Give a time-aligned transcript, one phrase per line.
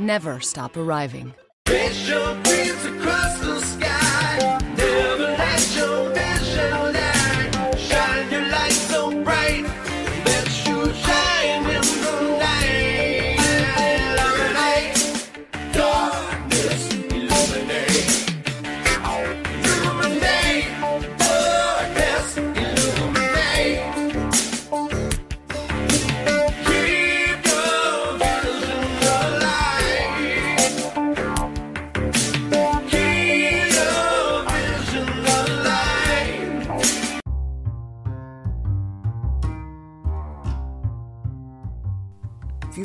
[0.00, 1.34] Never stop arriving.
[1.68, 4.58] Your dreams across the sky.
[4.74, 6.96] Never let your vision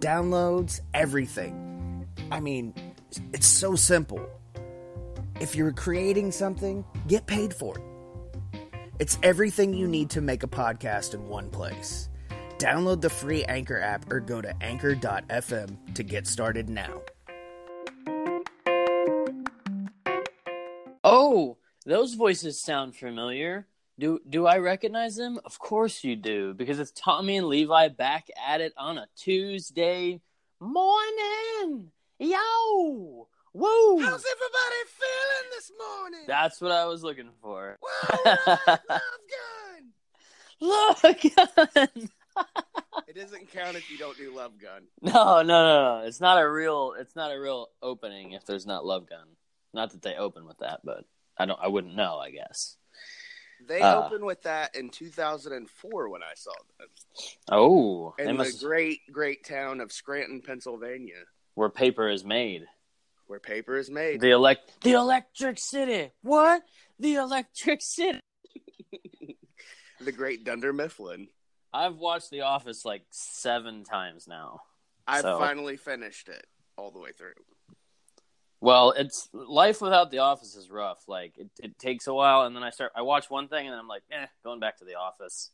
[0.00, 2.06] downloads, everything.
[2.30, 2.74] I mean,
[3.32, 4.24] it's so simple.
[5.40, 7.84] If you're creating something, get paid for it.
[8.98, 12.08] It's everything you need to make a podcast in one place.
[12.58, 17.02] Download the free Anchor app or go to anchor.fm to get started now.
[21.04, 23.66] Oh, those voices sound familiar.
[23.98, 25.38] Do do I recognize them?
[25.44, 30.20] Of course you do, because it's Tommy and Levi back at it on a Tuesday
[30.60, 31.90] morning.
[32.18, 33.98] Yo, woo!
[34.00, 36.20] How's everybody feeling this morning?
[36.26, 37.78] That's what I was looking for.
[37.80, 38.80] Whoa, love,
[40.60, 41.00] love
[41.56, 42.10] gun.
[43.08, 44.82] It doesn't count if you don't do Love Gun.
[45.00, 46.06] no, no, no, no.
[46.06, 46.92] It's not a real.
[46.98, 49.26] It's not a real opening if there's not Love Gun.
[49.72, 51.04] Not that they open with that, but
[51.38, 51.58] I don't.
[51.62, 52.18] I wouldn't know.
[52.18, 52.76] I guess.
[53.64, 54.04] They Uh.
[54.04, 56.88] opened with that in 2004 when I saw them
[57.50, 61.24] Oh, in must the great, great town of Scranton, Pennsylvania,
[61.54, 62.66] where paper is made.
[63.26, 64.20] where paper is made.
[64.20, 66.12] The elect the Electric City.
[66.22, 66.62] What?
[67.00, 68.20] The Electric City.
[70.00, 71.28] the great Dunder Mifflin.
[71.72, 74.60] I've watched The Office like seven times now.
[75.06, 76.46] I So- finally finished it
[76.76, 77.34] all the way through.
[78.60, 81.08] Well, it's life without The Office is rough.
[81.08, 82.92] Like it, it takes a while, and then I start.
[82.96, 85.50] I watch one thing, and then I'm like, eh, going back to The Office.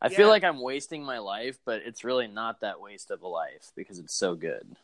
[0.00, 3.28] I feel like I'm wasting my life, but it's really not that waste of a
[3.28, 4.76] life because it's so good.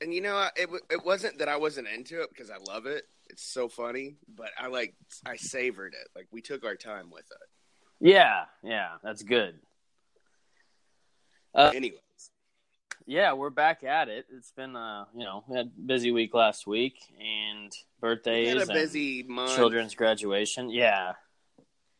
[0.00, 3.04] And you know, it it wasn't that I wasn't into it because I love it.
[3.30, 6.08] It's so funny, but I like I savored it.
[6.16, 7.48] Like we took our time with it.
[8.00, 9.60] Yeah, yeah, that's good.
[11.54, 12.00] Uh, Anyways,
[13.06, 14.26] yeah, we're back at it.
[14.34, 18.48] It's been, uh, you know, we had a busy week last week and we birthdays
[18.48, 19.54] had a and busy month.
[19.54, 20.70] children's graduation.
[20.70, 21.12] Yeah,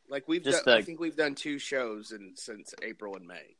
[0.09, 3.57] Like we've Just done, I think we've done two shows in since April and May.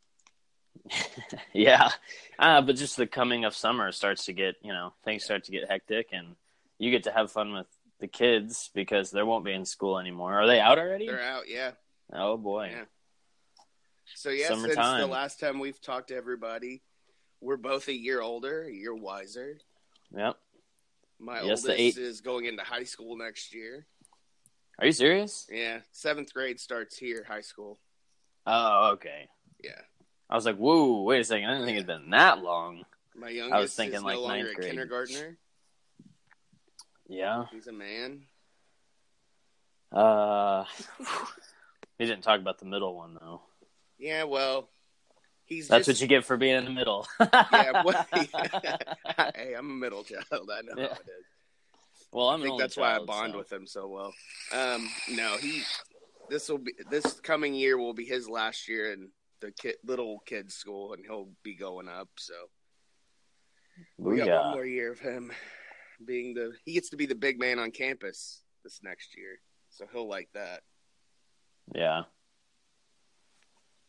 [1.53, 1.91] yeah,
[2.39, 5.53] uh, but just the coming of summer starts to get, you know, things start to
[5.53, 6.35] get hectic, and
[6.79, 7.67] you get to have fun with
[8.01, 10.41] the kids because they won't be in school anymore.
[10.41, 11.07] Are they out already?
[11.07, 11.73] They're out, yeah.
[12.13, 12.85] Oh boy, Yeah.
[14.15, 16.83] So yeah, since the last time we've talked to everybody,
[17.43, 19.59] we're both a year older, a year wiser.
[20.17, 20.37] yep.
[21.19, 23.87] My Yes, oldest is going into high school next year.
[24.79, 25.47] Are you serious?
[25.53, 27.79] Yeah, seventh grade starts here, high school.
[28.47, 29.29] Oh, okay.
[29.63, 29.81] Yeah,
[30.29, 31.45] I was like, whoa, wait a second.
[31.49, 32.85] I didn't think it'd been that long.
[33.15, 34.69] my youngest thinking, is like, no longer ninth a grade.
[34.71, 35.37] kindergartner.
[37.09, 37.45] Yeah.
[37.53, 38.23] He's a man.
[39.93, 40.65] Uh,
[41.99, 43.43] he didn't talk about the middle one though.
[43.99, 44.69] Yeah, well,
[45.55, 47.07] he's That's just, what you get for being in the middle.
[47.21, 47.83] yeah.
[47.85, 48.07] Well,
[49.35, 50.25] hey, I'm a middle child.
[50.33, 50.89] I know Yeah.
[50.89, 51.27] how it is.
[52.13, 54.15] well, I'm I think that's why I bond so- with him so well.
[54.53, 55.63] Um, no, he.
[56.31, 59.11] This will be this coming year will be his last year in
[59.41, 62.09] the kid, little kids school, and he'll be going up.
[62.17, 62.35] So
[63.99, 65.33] we got one more year of him
[66.07, 66.53] being the.
[66.65, 69.41] He gets to be the big man on campus this next year,
[69.71, 70.63] so he'll like that.
[71.75, 72.03] Yeah.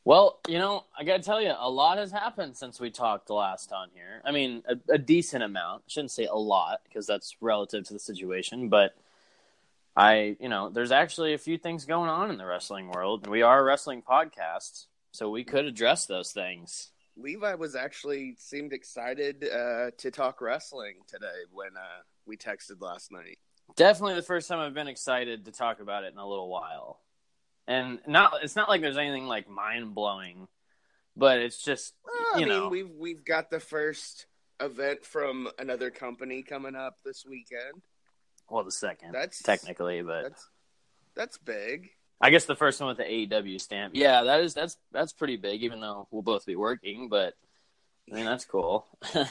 [0.06, 3.30] Well, you know, I got to tell you, a lot has happened since we talked
[3.30, 4.22] last on here.
[4.26, 5.84] I mean, a, a decent amount.
[5.88, 8.96] I shouldn't say a lot because that's relative to the situation, but
[9.96, 13.24] I, you know, there's actually a few things going on in the wrestling world.
[13.24, 16.90] And we are a wrestling podcast, so we could address those things.
[17.16, 23.12] Levi was actually seemed excited uh, to talk wrestling today when uh, we texted last
[23.12, 23.38] night.
[23.76, 27.00] Definitely the first time I've been excited to talk about it in a little while.
[27.68, 30.48] And not it's not like there's anything like mind-blowing,
[31.16, 34.26] but it's just Well, I you mean, know, we've we've got the first
[34.60, 37.82] event from another company coming up this weekend.
[38.50, 40.50] well the second That's technically, but That's
[41.16, 41.90] that's big.
[42.22, 43.96] I guess the first one with the AEW stamp.
[43.96, 45.64] Yeah, that is that's that's pretty big.
[45.64, 47.34] Even though we'll both be working, but
[48.12, 48.86] I mean that's cool.
[49.14, 49.28] and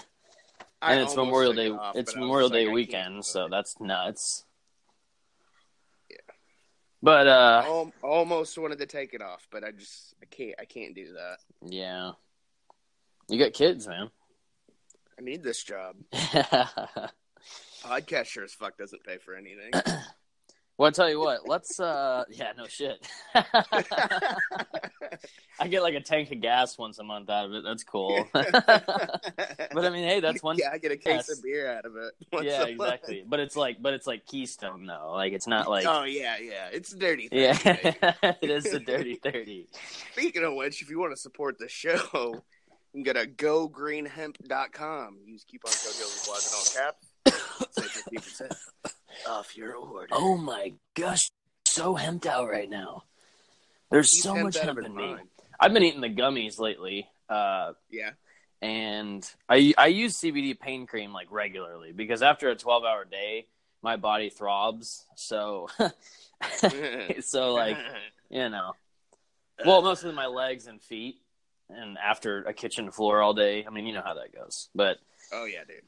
[0.80, 1.66] I it's Memorial Day.
[1.66, 4.44] it off, it's I Memorial like, Day weekend, so that's nuts.
[7.02, 10.64] But uh, Al- almost wanted to take it off, but I just I can't I
[10.64, 11.38] can't do that.
[11.62, 12.12] yeah,
[13.28, 14.10] you got kids, man.
[15.18, 15.96] I need this job.
[17.82, 19.72] Podcast sure as fuck doesn't pay for anything.
[20.78, 21.46] well, I tell you what.
[21.48, 21.78] Let's.
[21.78, 23.06] uh Yeah, no shit.
[25.60, 27.62] I get like a tank of gas once a month out of it.
[27.64, 28.26] That's cool.
[28.32, 28.54] but
[29.84, 30.56] I mean, hey, that's one.
[30.58, 31.38] yeah, I get a case Yes.
[31.38, 32.12] of beer out of it.
[32.32, 32.80] once yeah, a month.
[32.94, 33.24] exactly.
[33.26, 35.12] But it's like, but it's like Keystone though.
[35.12, 35.86] Like it's not like.
[35.86, 37.28] oh yeah, yeah, it's dirty.
[37.30, 38.36] Yeah, 30, baby.
[38.42, 39.66] it is a dirty thirty.
[40.12, 42.42] Speaking of which, if you want to support the show, you
[42.92, 45.18] can go to gogreenhemp.com.
[45.26, 47.06] Use coupon code Heels in all caps.
[47.72, 48.54] Save fifty percent
[49.28, 50.08] off your order.
[50.12, 51.30] Oh my gosh,
[51.66, 53.04] so hemped out right now.
[53.90, 55.16] There's He's so much hemp in me.
[55.60, 58.10] I've been eating the gummies lately, uh, Yeah.
[58.60, 63.46] and I I use CBD pain cream like regularly because after a 12 hour day,
[63.82, 65.06] my body throbs.
[65.16, 65.68] So,
[67.20, 67.76] so like
[68.30, 68.72] you know,
[69.64, 71.16] well, mostly my legs and feet,
[71.68, 73.64] and after a kitchen floor all day.
[73.66, 74.68] I mean, you know how that goes.
[74.74, 74.98] But
[75.32, 75.82] oh yeah, dude.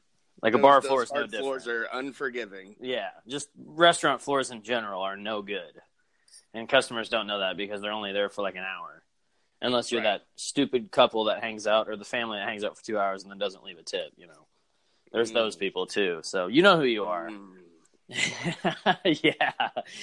[0.44, 1.42] Like a bar floor is no different.
[1.44, 2.76] Floors are unforgiving.
[2.80, 5.80] Yeah, just restaurant floors in general are no good.
[6.52, 9.02] And customers don't know that because they're only there for like an hour.
[9.60, 10.18] Unless you're Right.
[10.18, 13.22] that stupid couple that hangs out or the family that hangs out for two hours
[13.22, 14.46] and then doesn't leave a tip, you know.
[15.10, 15.34] There's Mm.
[15.34, 16.20] those people too.
[16.22, 17.30] So you know who you are.
[17.30, 17.56] Mm.
[19.04, 19.50] yeah.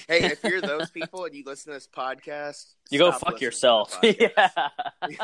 [0.07, 3.97] Hey, if you're those people and you listen to this podcast, You go fuck yourself.
[4.03, 4.49] yeah.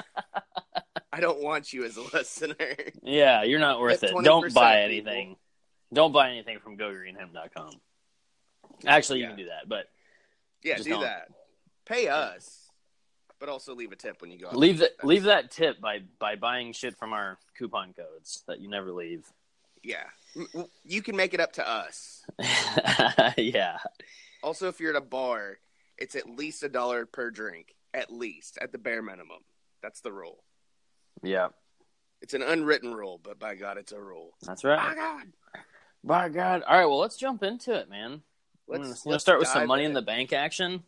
[1.12, 2.56] I don't want you as a listener.
[3.02, 4.12] Yeah, you're not worth it.
[4.24, 5.12] Don't 20% buy people.
[5.12, 5.36] anything.
[5.94, 7.72] Don't buy anything from gogreenhemp.com.
[8.86, 9.30] Actually, you Yeah.
[9.30, 9.88] can do that, but
[10.64, 11.02] Yeah, do don't.
[11.02, 11.30] that.
[11.86, 12.70] Pay us,
[13.40, 14.48] but also leave a tip when you go.
[14.50, 14.56] out.
[14.58, 18.70] leave that leave that tip by by buying shit from our coupon codes that you
[18.70, 19.26] never leave.
[19.84, 20.04] Yeah,
[20.84, 22.24] you can make it up to us.
[23.38, 23.78] yeah.
[24.44, 25.58] Also, if you're at a bar,
[25.98, 29.40] it's at least a dollar per drink, at least at the bare minimum.
[29.82, 30.44] That's the rule.
[31.24, 31.50] Yeah.
[32.22, 34.32] It's an unwritten rule, but by God, it's a rule.
[34.42, 34.78] That's right.
[34.78, 34.96] By.
[34.96, 35.28] God,
[36.04, 36.64] By God.
[36.64, 38.12] All right, well, let's jump into it, man.
[38.12, 38.22] Mm,
[38.68, 40.84] let's, Let's, let's start with some money in the bank action.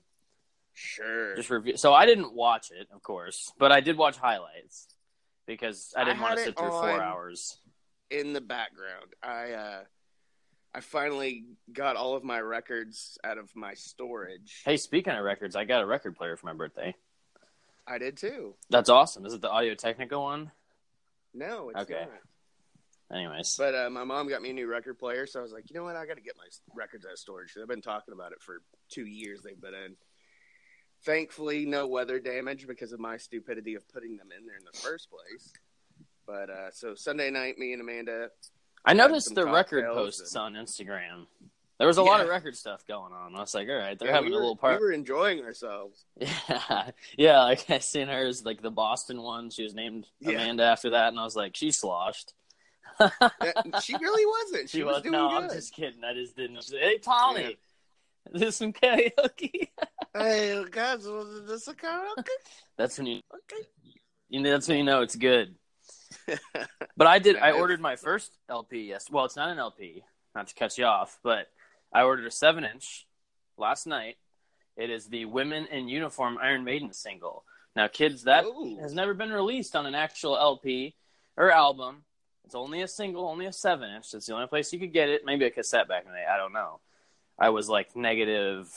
[0.74, 1.36] Sure.
[1.36, 1.78] Just review.
[1.78, 4.88] So I didn't watch it, of course, but I did watch highlights
[5.46, 7.58] because I I didn't want to sit through four hours.
[8.12, 9.14] In the background.
[9.24, 9.80] I uh
[10.74, 14.62] I finally got all of my records out of my storage.
[14.66, 16.96] Hey, speaking of records, I got a record player for my birthday.
[17.88, 18.54] I did too.
[18.70, 19.26] That's awesome.
[19.26, 20.52] Is it the Audio Technica one?
[21.34, 22.02] No, it's Okay.
[22.02, 23.18] not.
[23.18, 23.56] Anyways.
[23.58, 25.76] But uh, my mom got me a new record player, so I was like, you
[25.76, 25.96] know what?
[25.96, 27.56] I got to get my records out of storage.
[27.60, 28.62] I've been talking about it for
[28.92, 29.42] two years.
[29.42, 29.96] They've been in.
[31.04, 34.78] Thankfully, no weather damage because of my stupidity of putting them in there in the
[34.80, 35.52] first place.
[36.30, 38.30] But uh, so Sunday night, me and Amanda.
[38.86, 41.26] I noticed the record posts and- on Instagram.
[41.80, 43.34] There was a lot of record stuff going on.
[43.38, 44.82] I was like, all right, they're yeah, having we a little part.
[44.82, 46.04] We were enjoying ourselves.
[46.20, 47.44] Yeah, yeah.
[47.44, 49.50] Like I seen hers, like the Boston one.
[49.50, 50.32] She was named Yeah.
[50.32, 52.34] Amanda after that, and I was like, she's sloshed.
[53.82, 54.70] She really wasn't.
[54.70, 55.30] She, She was, was doing no.
[55.30, 55.44] good.
[55.44, 56.04] I'm just kidding.
[56.04, 56.64] I just didn't.
[56.70, 57.58] Hey, Tommy,
[58.36, 59.70] do some karaoke.
[60.14, 62.26] Hey, guys, was this a karaoke?
[62.78, 63.22] that's when you.
[63.34, 63.68] Okay.
[64.28, 65.56] You know, that's when you know it's good.
[66.98, 67.38] But I did.
[67.38, 68.82] I ordered my first LP.
[68.82, 69.10] Yes.
[69.10, 70.04] Well, it's not an LP.
[70.36, 71.48] Not to cut you off, but
[71.94, 73.08] I ordered a seven-inch
[73.58, 74.18] last night.
[74.78, 77.44] It is the Women in Uniform Iron Maiden single.
[77.76, 78.78] Now, kids, that Ooh.
[78.82, 80.96] has never been released on an actual LP
[81.38, 82.04] or album.
[82.46, 84.12] It's only a single, only a seven inch.
[84.12, 85.22] That's the only place you could get it.
[85.26, 86.26] Maybe a cassette back in the day.
[86.30, 86.80] I don't know.
[87.38, 88.68] I was like negative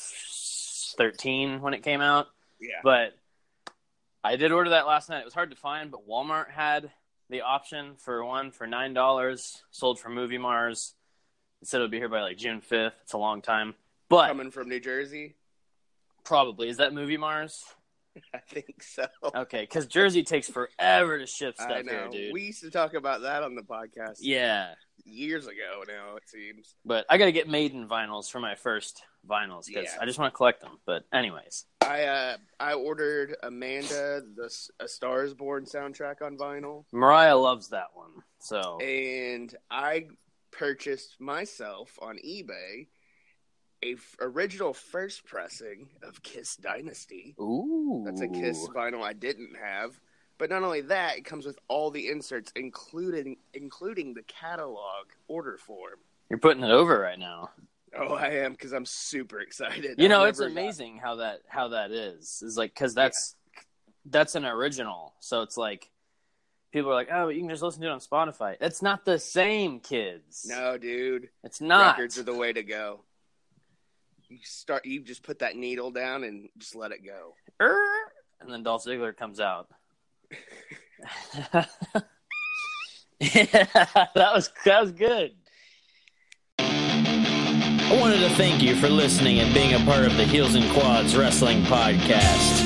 [0.96, 2.28] 13 when it came out.
[2.60, 2.80] Yeah.
[2.84, 3.16] But
[4.22, 5.20] I did order that last night.
[5.20, 6.90] It was hard to find, but Walmart had
[7.32, 10.94] the option for one for nine dollars, sold from Movie Mars.
[11.62, 12.94] It said it would be here by like June fifth.
[13.02, 13.74] It's a long time,
[14.08, 15.34] but Coming from New Jersey,
[16.24, 17.64] probably is that Movie Mars?
[18.34, 19.06] I think so.
[19.34, 21.92] Okay, because Jersey takes forever to ship stuff I know.
[21.92, 22.32] here, dude.
[22.34, 24.74] We used to talk about that on the podcast Yeah,
[25.04, 25.82] years ago.
[25.88, 26.74] Now it seems.
[26.84, 29.98] but I got to get Maiden vinyls for my first vinyls because Yeah.
[30.00, 30.78] I just want to collect them.
[30.86, 34.50] But anyways, I uh, I ordered Amanda the
[34.80, 38.10] A Star Is Born soundtrack on vinyl, Mariah loves that one.
[38.40, 40.08] So and I
[40.50, 42.86] purchased myself on eBay
[43.84, 47.34] a f- original first pressing of Kiss Dynasty.
[47.40, 49.98] ooh, That's a Kiss vinyl I didn't have.
[50.38, 55.56] But not only that, it comes with all the inserts, including including the catalog order
[55.56, 55.98] form.
[56.30, 57.50] You're putting it over right now.
[57.98, 59.96] Oh, I am because I'm super excited.
[59.98, 62.42] You know, it's got- amazing how that how that is.
[62.42, 63.36] Is like because that's
[64.06, 65.90] that's an original, so it's like
[66.72, 68.56] people are like, oh, you can just listen to it on Spotify.
[68.60, 70.46] It's not the same, kids.
[70.48, 71.28] No, dude.
[71.44, 71.98] it's not.
[71.98, 73.00] Records are the way to go.
[74.28, 74.86] You start.
[74.86, 77.34] You just put that needle down and just let it go.
[78.40, 79.68] And then Dolph Ziggler comes out.
[81.52, 81.66] yeah,
[83.20, 85.32] that was that was good.
[87.92, 90.64] I wanted to thank you for listening and being a part of the Heels and
[90.72, 92.64] Quads Wrestling Podcast.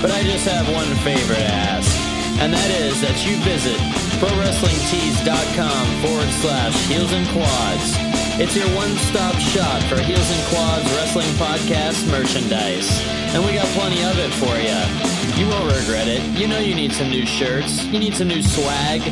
[0.00, 1.98] But I just have one favor to ask,
[2.40, 3.76] and that is that you visit
[4.22, 8.07] ProWrestlingTees.com forward slash Heels and Quads.
[8.40, 12.88] It's your one-stop shop for Heels and Quads Wrestling Podcast merchandise.
[13.34, 15.42] And we got plenty of it for you.
[15.42, 16.22] You won't regret it.
[16.38, 17.84] You know you need some new shirts.
[17.86, 19.02] You need some new swag.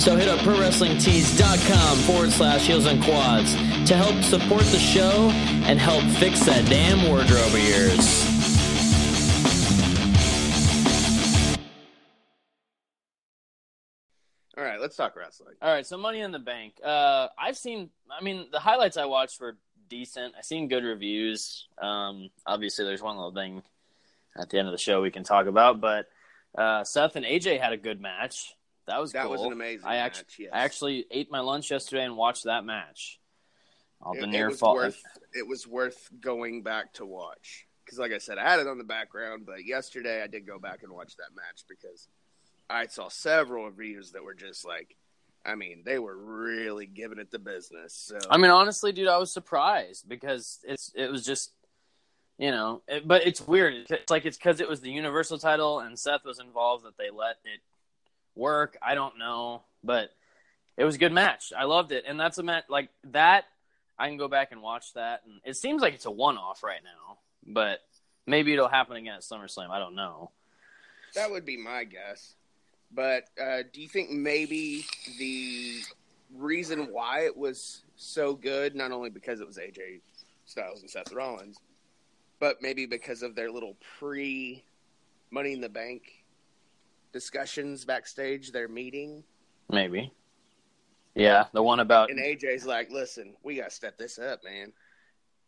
[0.00, 3.54] So hit up ProWrestlingTees.com forward slash Heels and Quads
[3.88, 5.30] to help support the show
[5.66, 8.35] and help fix that damn wardrobe of yours.
[14.86, 15.54] Let's talk wrestling.
[15.60, 16.74] All right, so Money in the Bank.
[16.84, 17.90] Uh, I've seen.
[18.08, 19.56] I mean, the highlights I watched were
[19.88, 20.34] decent.
[20.38, 21.66] I've seen good reviews.
[21.82, 23.62] Um, obviously, there's one little thing
[24.38, 26.06] at the end of the show we can talk about, but
[26.56, 28.54] uh, Seth and AJ had a good match.
[28.86, 29.32] That was That cool.
[29.32, 30.52] was an amazing I match, actually, yes.
[30.54, 33.18] I actually ate my lunch yesterday and watched that match.
[34.00, 34.76] All It, the it near was fault.
[34.76, 35.02] worth.
[35.32, 38.78] It was worth going back to watch because, like I said, I had it on
[38.78, 42.06] the background, but yesterday I did go back and watch that match because
[42.68, 44.96] I saw several reviews that were just like,
[45.44, 47.94] I mean, they were really giving it the business.
[47.94, 51.52] So I mean, honestly, dude, I was surprised because it's it was just,
[52.38, 53.86] you know, it, but it's weird.
[53.88, 57.10] It's like it's because it was the Universal title and Seth was involved that they
[57.10, 57.60] let it
[58.34, 58.76] work.
[58.82, 60.10] I don't know, but
[60.76, 61.52] it was a good match.
[61.56, 63.44] I loved it, and that's a match like that.
[63.98, 66.82] I can go back and watch that, and it seems like it's a one-off right
[66.84, 67.80] now, but
[68.26, 69.70] maybe it'll happen again at SummerSlam.
[69.70, 70.32] I don't know.
[71.14, 72.34] That would be my guess.
[72.92, 74.84] But uh, do you think maybe
[75.18, 75.80] the
[76.34, 80.00] reason why it was so good, not only because it was AJ
[80.44, 81.58] Styles and Seth Rollins,
[82.38, 84.62] but maybe because of their little pre
[85.30, 86.02] Money in the Bank
[87.12, 89.24] discussions backstage, their meeting?
[89.70, 90.12] Maybe.
[91.14, 94.72] Yeah, the one about And AJ's like, listen, we got to step this up, man.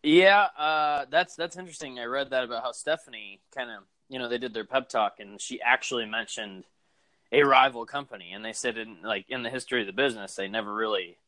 [0.03, 1.99] Yeah, uh, that's that's interesting.
[1.99, 5.17] I read that about how Stephanie kind of, you know, they did their pep talk,
[5.21, 6.65] and she actually mentioned
[7.33, 10.49] a rival company, and they said in like in the history of the business, they
[10.49, 11.19] never really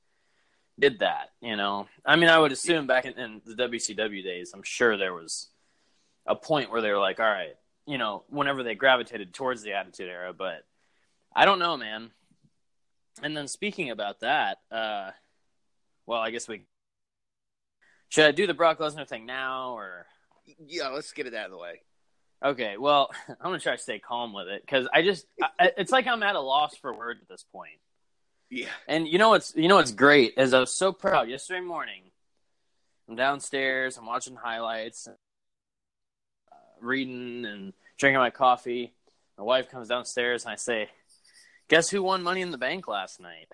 [0.78, 1.30] did that.
[1.40, 4.96] You know, I mean, I would assume back in, in the WCW days, I'm sure
[4.96, 5.48] there was
[6.26, 9.74] a point where they were like, all right, you know, whenever they gravitated towards the
[9.74, 10.64] Attitude Era, but
[11.34, 12.10] I don't know, man.
[13.22, 15.10] And then speaking about that, uh,
[16.06, 16.62] well, I guess we
[18.08, 20.06] should I do the Brock Lesnar thing now or
[20.66, 21.82] Yeah, let's get it out of the way.
[22.44, 22.76] Okay?
[22.76, 26.06] Well, I'm gonna try to stay calm with it because I just I, it's like
[26.06, 27.78] I'm at a loss for words at this point.
[28.50, 28.66] Yeah.
[28.88, 32.02] And you know what's you know what's great is I was so proud yesterday morning.
[33.08, 33.96] I'm downstairs.
[33.96, 35.12] I'm watching highlights, uh,
[36.80, 38.92] reading and drinking my coffee.
[39.38, 40.88] My wife comes downstairs and I say,
[41.68, 43.48] "Guess who won Money in the Bank last night?"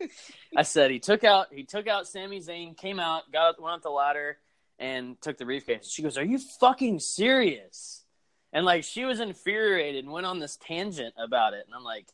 [0.56, 3.82] I said he took out he took out Sami Zayn, came out, got went up
[3.82, 4.38] the ladder,
[4.80, 5.88] and took the briefcase.
[5.88, 8.04] She goes, "Are you fucking serious?"
[8.52, 12.08] And like she was infuriated and went on this tangent about it, and I'm like,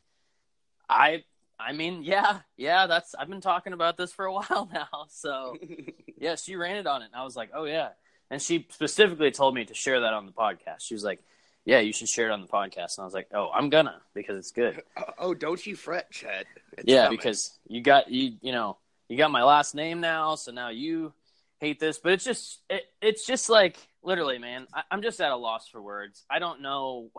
[0.89, 1.25] I
[1.59, 5.07] I mean, yeah, yeah, that's I've been talking about this for a while now.
[5.09, 5.57] So
[6.19, 7.91] yeah, she ran it on it, and I was like, oh yeah.
[8.29, 10.81] And she specifically told me to share that on the podcast.
[10.81, 11.21] She was like,
[11.65, 12.99] yeah, you should share it on the podcast.
[12.99, 14.83] And I was like, oh, I'm gonna because it's good.
[14.97, 16.47] Oh, oh, don't you fret, Chad.
[16.73, 17.19] It's yeah, coming.
[17.19, 21.13] because you got you you know you got my last name now, so now you
[21.61, 21.99] hate this.
[21.99, 24.67] But it's just it, it's just like literally, man.
[24.75, 26.25] I, I'm just at a loss for words.
[26.31, 27.11] I don't know.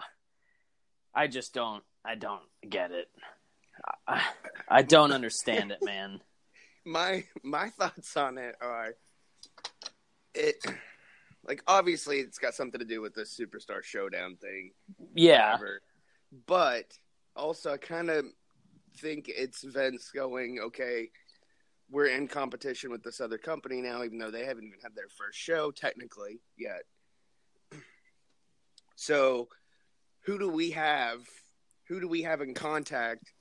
[1.14, 1.84] I just don't.
[2.06, 3.08] I don't get it.
[4.08, 4.22] I,
[4.68, 6.22] I don't understand it, man.
[6.86, 8.94] my my thoughts on it are
[10.34, 10.56] it
[11.46, 14.72] like obviously it's got something to do with the superstar showdown thing
[15.14, 15.82] Yeah, whatever.
[16.46, 16.86] but
[17.36, 18.24] also i kind of
[19.00, 21.10] think it's vince going okay
[21.90, 25.08] we're in competition with this other company now even though they haven't even had their
[25.10, 26.82] first show technically yet
[28.96, 29.48] so
[30.26, 31.20] who do we have
[31.88, 33.32] who do we have in contact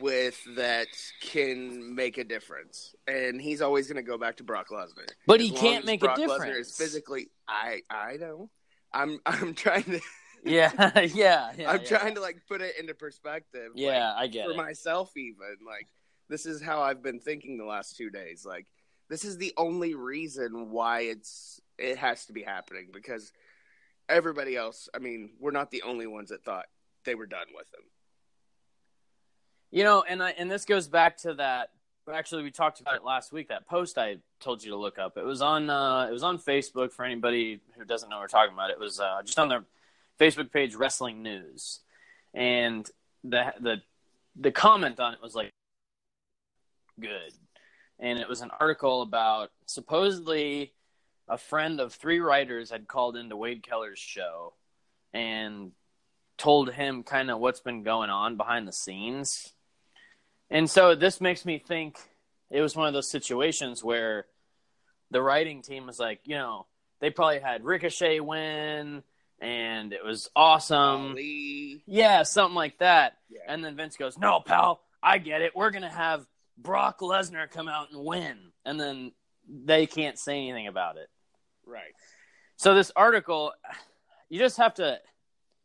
[0.00, 0.88] with that
[1.20, 2.94] can make a difference.
[3.06, 5.08] And he's always going to go back to Brock Lesnar.
[5.26, 6.68] But he As long can't make a Brock Lesnar difference.
[6.70, 8.50] is physically, I I know.
[8.92, 10.00] I'm I'm trying to
[10.44, 11.70] yeah, yeah, yeah.
[11.70, 11.98] I'm yeah.
[11.98, 13.70] trying to like put it into perspective.
[13.74, 14.56] like, Yeah, I get for it.
[14.56, 15.88] myself even like
[16.28, 18.44] this is how I've been thinking the last two days.
[18.44, 18.66] Like
[19.08, 23.32] this is the only reason why it's it has to be happening because
[24.08, 24.88] everybody else.
[24.94, 26.66] I mean, we're not the only ones that thought
[27.04, 27.84] they were done with him.
[29.70, 31.70] You know, and I and this goes back to that.
[32.12, 33.48] Actually, we talked about it last week.
[33.48, 35.16] That post I told you to look up.
[35.16, 35.70] It was on.
[35.70, 38.70] Uh, it was on Facebook for anybody who doesn't know what we're talking about.
[38.70, 39.64] It was uh, just on their
[40.20, 41.80] Facebook page, Wrestling News,
[42.34, 42.88] and
[43.24, 43.82] the the
[44.36, 45.50] the comment on it was like,
[47.00, 47.32] "Good,"
[47.98, 50.72] and it was an article about supposedly
[51.28, 54.54] a friend of three writers had called into Wade Keller's show
[55.12, 55.72] and
[56.36, 59.54] told him kind of what's been going on behind the scenes.
[60.50, 61.98] And so this makes me think
[62.50, 64.26] it was one of those situations where
[65.10, 66.66] the writing team was like, you know,
[67.00, 69.02] they probably had Ricochet win
[69.40, 71.10] and it was awesome.
[71.10, 73.16] Ali, Yeah, something like that.
[73.28, 73.40] Yeah.
[73.48, 75.54] And then Vince goes, "No, pal, I get it.
[75.54, 79.12] We're gonna have Brock Lesnar come out and win." And then
[79.48, 81.08] they can't say anything about it.
[81.66, 81.94] right?
[82.56, 83.52] So this article,
[84.28, 85.00] you just have to.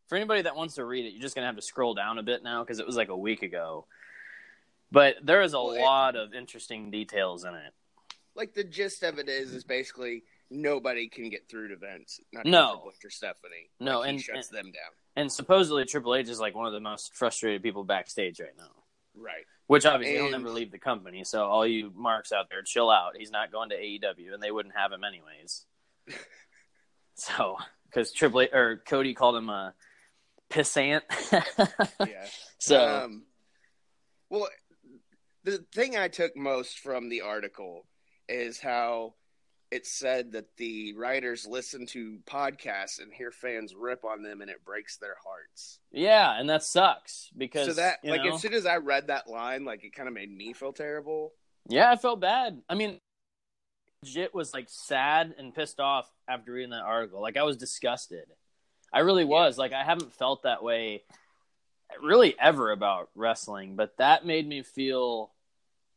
[0.07, 2.23] For anybody that wants to read it, you're just gonna have to scroll down a
[2.23, 3.85] bit now because it was like a week ago.
[4.91, 7.73] But there is a Well, it- lot of interesting details in it.
[8.35, 12.19] like the gist of it is is basically nobody can get through to Vince.
[12.31, 12.81] Not No.
[13.03, 13.69] Or Stephanie.
[13.79, 14.91] No, Like, he and- shuts them down.
[15.15, 18.78] And supposedly Triple H is like one of the most frustrated people backstage right now.
[19.19, 19.45] Right.
[19.67, 21.23] Which obviously he'll never leave the company.
[21.23, 23.17] So all you marks out there, chill out.
[23.17, 25.65] He's not going to AEW, and they wouldn't have him anyways.
[27.15, 29.73] so because Triple H or Cody called him a
[30.49, 31.01] pissant.
[31.99, 32.25] Yeah.
[32.57, 33.23] so Um,
[34.29, 34.47] well,
[35.43, 37.85] the thing I took most from the article
[38.27, 39.15] is how
[39.71, 44.49] it said that the writers listen to podcasts and hear fans rip on them, and
[44.49, 45.79] it breaks their hearts.
[45.91, 49.29] yeah, and that sucks because so that, like, know, as soon as I read that
[49.29, 51.33] line, like, it kind of made me feel terrible.
[51.67, 52.61] yeah, I felt bad.
[52.67, 52.99] I mean,
[54.03, 57.21] legit was like sad and pissed off after reading that article.
[57.21, 58.25] Like I was disgusted.
[58.91, 59.57] I really was.
[59.57, 61.03] Like I haven't felt that way
[62.01, 65.31] really ever about wrestling, but that made me feel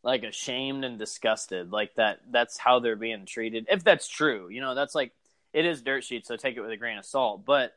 [0.02, 1.70] like ashamed and disgusted.
[1.70, 3.66] Like that that's how they're being treated.
[3.70, 4.48] If that's true.
[4.48, 5.12] You know, that's like
[5.52, 7.74] it is dirt sheet, so take it with a grain of salt, but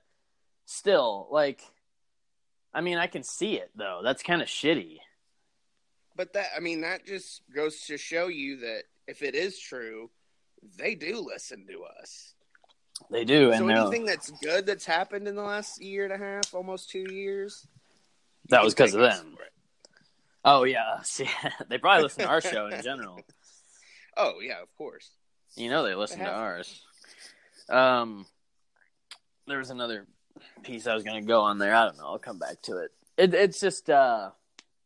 [0.65, 1.61] still like
[2.73, 4.01] I mean, I can see it though.
[4.03, 4.99] That's kind of shitty.
[6.15, 10.09] But that, I mean, that just goes to show you that if it is true,
[10.77, 12.33] they do listen to us.
[13.11, 16.17] They do, and so anything that's good that's happened in the last year and a
[16.17, 17.67] half, almost two years,
[18.47, 19.35] that was because of them.
[19.41, 19.51] it.
[20.45, 21.27] Oh yeah, see,
[21.69, 23.19] they probably listen to our show in general.
[24.17, 25.09] Oh yeah, of course.
[25.57, 26.37] You know they listen They to to.
[26.37, 26.81] ours.
[27.67, 28.25] Um,
[29.45, 30.07] there was another
[30.63, 31.75] piece I was going to go on there.
[31.75, 32.05] I don't know.
[32.05, 32.91] I'll come back to it.
[33.17, 34.29] it it's just, uh,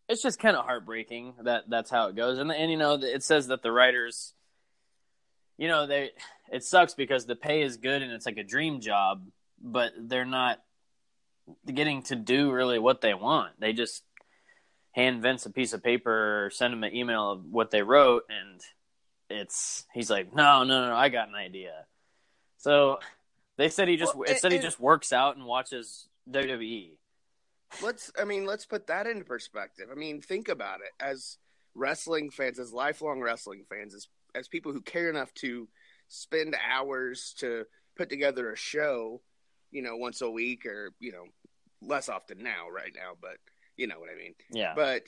[0.08, 2.40] it's just kind of heartbreaking that that's how it goes.
[2.40, 4.34] And and you know it says that the writers,
[5.60, 6.10] you know they,
[6.52, 9.24] it sucks because the pay is good and it's like a dream job,
[9.62, 10.58] but they're not
[11.72, 13.60] getting to do really what they want.
[13.60, 14.02] They just
[14.92, 18.24] hand Vince a piece of paper or send him an email of what they wrote
[18.30, 18.62] and
[19.30, 21.86] it's he's like no no no i got an idea
[22.58, 23.00] so
[23.58, 26.92] they said he just Well, it said he and- just works out and watches wwe
[27.84, 29.90] Let's, I mean, let's put that into perspective.
[29.92, 30.92] I mean, think about it.
[31.00, 31.38] As
[31.76, 35.68] wrestling fans, as lifelong wrestling fans, as as people who care enough to
[36.08, 39.22] spend hours to put together a show,
[39.72, 41.26] you know, once a week or you know,
[41.82, 43.38] less often now, right now, but
[43.80, 44.36] you know what I mean.
[44.52, 45.04] yeah But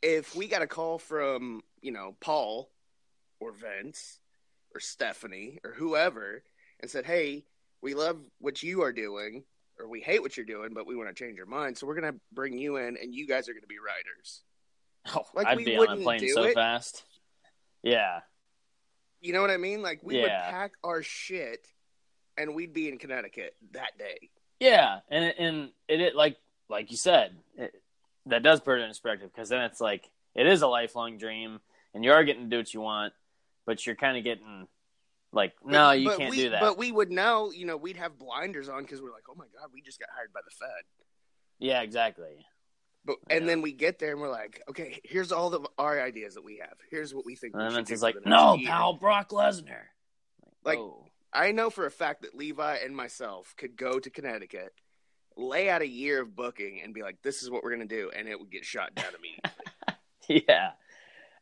[0.00, 2.70] if we got a call from, you know, Paul
[3.40, 4.18] or Vince
[4.74, 6.42] or Stephanie or whoever
[6.80, 7.44] and said, hey,
[7.82, 9.44] we love what you are doing.
[9.78, 11.76] or we hate what you're doing, but we want to change your mind.
[11.76, 14.42] So we're gonna bring you in, and you guys are gonna be writers.
[15.14, 16.54] Oh, Like, I'd we be on a wouldn't plane so it.
[16.54, 17.02] fast.
[17.82, 18.20] Yeah,
[19.20, 19.82] You know what I mean?
[19.82, 21.66] Like we would pack our shit,
[22.38, 24.30] and we'd be in Connecticut that day.
[24.60, 26.36] yeah, and it, and it, it like
[26.68, 27.74] like you said, it,
[28.26, 31.60] that does put it in perspective because then it's like it is a lifelong dream,
[31.94, 33.12] and you are getting to do what you want,
[33.66, 34.66] but you're kind of getting
[35.32, 36.60] like, no, you But can't we, do that.
[36.60, 39.46] But we would know, you know, we'd have blinders on because we're like, oh my
[39.58, 40.84] god, we just got hired by the Fed.
[41.58, 42.46] yeah, exactly.
[43.04, 46.34] But and then we get there and we're like, okay, here's all the our ideas
[46.34, 46.78] that we have.
[46.90, 47.54] Here's what we think.
[47.54, 49.82] And then it's do just for like, no, year." pal, Brock Lesnar.
[50.64, 51.06] Like- oh.
[51.36, 54.72] I know for a fact that Levi and myself could go to Connecticut,
[55.36, 58.10] lay out a year of booking, and be like, this is what we're gonna do,
[58.16, 60.44] and it would get shot down immediately.
[60.48, 60.70] yeah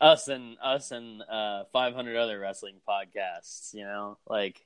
[0.00, 4.60] us and us and uh 500 other wrestling podcasts you know like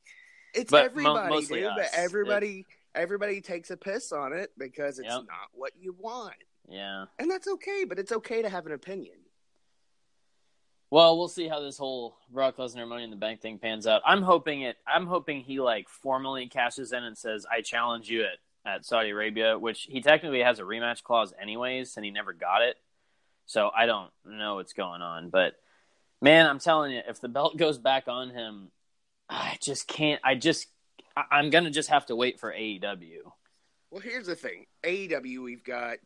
[0.54, 1.68] It's mo- everybody, mostly dude.
[1.68, 1.76] us.
[1.92, 5.24] But everybody, everybody takes a piss on it because it's Yep.
[5.26, 6.32] not what you want,
[6.70, 7.84] yeah and that's okay.
[7.86, 9.16] But it's okay to have an opinion.
[10.90, 14.00] well we'll see how this whole Brock Lesnar money in the bank thing pans out
[14.06, 18.22] i'm hoping it i'm hoping he like formally cashes in and says i challenge you
[18.22, 22.32] at at Saudi Arabia which he technically has a rematch clause anyways and he never
[22.32, 22.76] got it
[23.46, 25.54] so i don't know what's going on but
[26.20, 28.72] man i'm telling you if the belt goes back on him
[29.30, 30.66] i just can't i just
[31.16, 33.06] I- i'm gonna just have to wait for aew
[33.92, 35.98] Well, here's the thing: AEW, we've got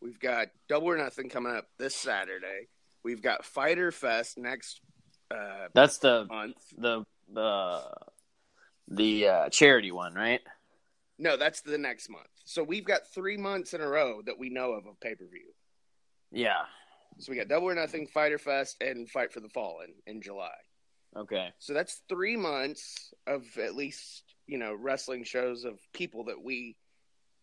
[0.00, 2.68] we've got Double or Nothing coming up this Saturday.
[3.04, 4.80] We've got Fighter Fest next
[5.30, 6.56] uh, That's the month.
[6.78, 7.82] the the
[8.88, 10.40] the uh, charity one, right?
[11.20, 12.30] No, that's the next month.
[12.46, 15.26] So we've got three months in a row that we know of of pay per
[15.26, 15.52] view.
[16.32, 16.62] Yeah.
[17.18, 20.54] So we got Double or Nothing, Fighter Fest, and Fight for the Fallen in July.
[21.14, 21.52] Okay.
[21.58, 26.76] So that's three months of at least you know wrestling shows of people that we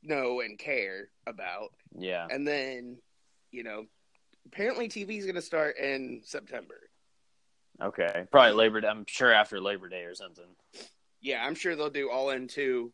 [0.02, 2.28] know and care about, Yeah.
[2.32, 2.98] and then
[3.52, 3.86] you know
[4.48, 6.90] apparently TV is going to start in September.
[7.80, 8.26] Okay.
[8.32, 8.88] Probably Labor Day.
[8.88, 10.56] I'm sure after Labor Day or something.
[11.22, 12.92] Yeah, I'm sure they'll do all into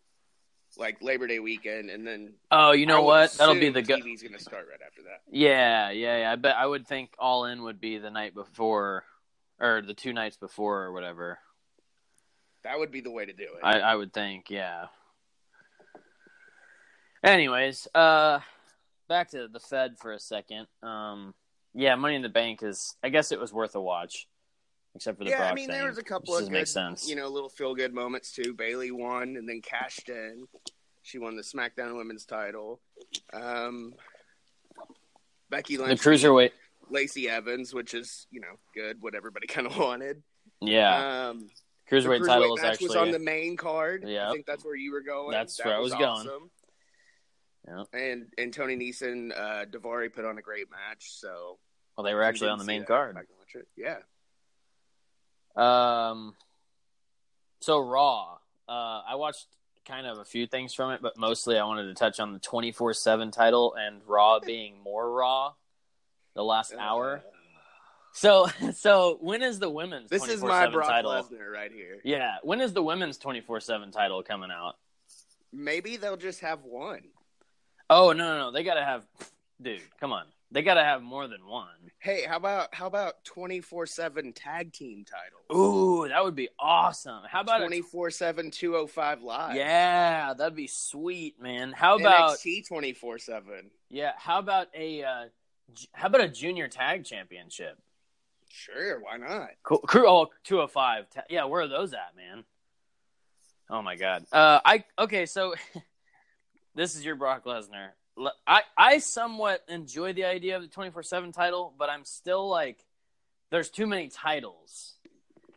[0.78, 3.32] like Labor Day weekend, and then Oh, you know what?
[3.34, 5.22] That'll be the go- TV's going to start right after that.
[5.32, 6.32] Yeah, yeah, yeah.
[6.32, 9.04] I bet I would think All In would be the night before,
[9.60, 11.40] or the two nights before, or whatever.
[12.64, 13.60] That would be the way to do it.
[13.62, 14.86] I, I would think, yeah.
[17.24, 18.40] Anyways, uh,
[19.08, 20.68] back to the Fed for a second.
[20.82, 21.34] Um,
[21.74, 22.96] yeah, Money in the Bank is.
[23.04, 24.28] I guess it was worth a watch,
[24.96, 26.68] except for the yeah, Brock I mean thing, there was a couple of good,
[27.06, 28.54] you know, little feel good moments too.
[28.54, 30.46] Bayley won and then cashed in.
[31.02, 32.80] She won the SmackDown Women's title.
[33.34, 33.94] Um,
[35.50, 36.52] Becky Lynch, the cruiserweight.
[36.90, 40.22] Lacey Evans, which is you know good, what everybody kind of wanted.
[40.62, 41.50] Yeah, Um,
[41.92, 42.88] cruiserweight, the title is match actually.
[42.88, 44.04] was on the main card.
[44.08, 45.32] Yeah, I think that's where you were going.
[45.32, 46.04] That's That where I was going.
[46.04, 46.50] awesome.
[47.68, 47.88] Yep.
[47.94, 51.12] And and Tony Neeson, uh, Daivari put on a great match.
[51.20, 51.60] So
[51.98, 53.16] well, they were actually on the main card.
[53.16, 53.68] go back watch it.
[53.78, 53.98] Yeah.
[55.56, 56.36] Um,
[57.60, 58.38] so Raw.
[58.68, 59.48] Uh, I watched
[59.86, 62.40] kind of a few things from it, but mostly I wanted to touch on the
[62.40, 65.54] twenty four seven title and Raw being more Raw.
[66.36, 67.24] The last hour.
[68.14, 70.10] So, so when is the women's?
[70.10, 71.12] This is my 24/7 Brock title?
[71.12, 72.00] Lesnar right here.
[72.04, 74.76] Yeah, when is the women's twenty four seven title coming out?
[75.52, 77.04] Maybe they'll just have one.
[77.90, 78.52] Oh no, no, no!
[78.52, 79.04] They gotta have,
[79.62, 79.82] dude.
[80.00, 81.68] Come on, they gotta have more than one.
[82.00, 85.44] Hey, how about how about twenty four seven tag team titles?
[85.54, 87.24] Ooh, that would be awesome.
[87.28, 89.56] How about a- 24 7 205 live?
[89.56, 91.74] Yeah, that'd be sweet, man.
[91.74, 93.72] How about NXT 24 7.
[93.90, 94.14] yeah?
[94.18, 95.26] How about a uh,
[95.94, 97.78] how about a junior tag championship?
[98.50, 99.50] Sure, why not?
[99.64, 99.80] Cool.
[99.80, 101.10] Crew oh, 205.
[101.10, 102.44] Ta- Yeah, where are those at, man?
[103.70, 104.26] Oh my god.
[104.32, 105.26] Uh, I okay.
[105.26, 105.56] So
[106.76, 107.90] this is your Brock Lesnar.
[108.46, 112.84] I I somewhat enjoy the idea of the 24 seven title, but I'm still like,
[113.50, 114.96] there's too many titles,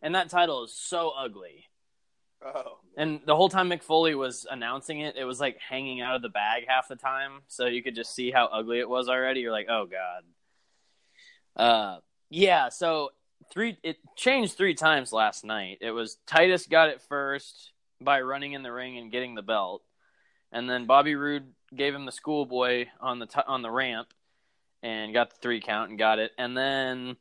[0.01, 1.65] and that title is so ugly.
[2.43, 6.15] Oh, And the whole time Mick Foley was announcing it, it was like hanging out
[6.15, 9.09] of the bag half the time, so you could just see how ugly it was
[9.09, 9.41] already.
[9.41, 10.23] You're like, oh god.
[11.55, 12.69] Uh, yeah.
[12.69, 13.09] So
[13.51, 15.79] three, it changed three times last night.
[15.81, 19.83] It was Titus got it first by running in the ring and getting the belt,
[20.51, 24.09] and then Bobby Roode gave him the schoolboy on the t- on the ramp
[24.83, 27.17] and got the three count and got it, and then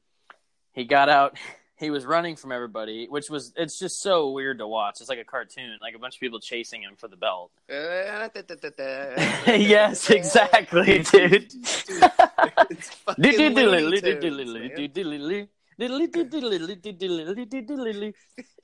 [0.73, 1.37] he got out.
[1.79, 4.99] He was running from everybody, which was it's just so weird to watch.
[5.03, 7.51] It's like a cartoon, like a bunch of people chasing him for the belt.
[9.47, 11.53] yes, exactly, dude.
[11.53, 13.23] It's fucking
[13.67, 14.01] Looney
[14.39, 14.79] Tunes, man.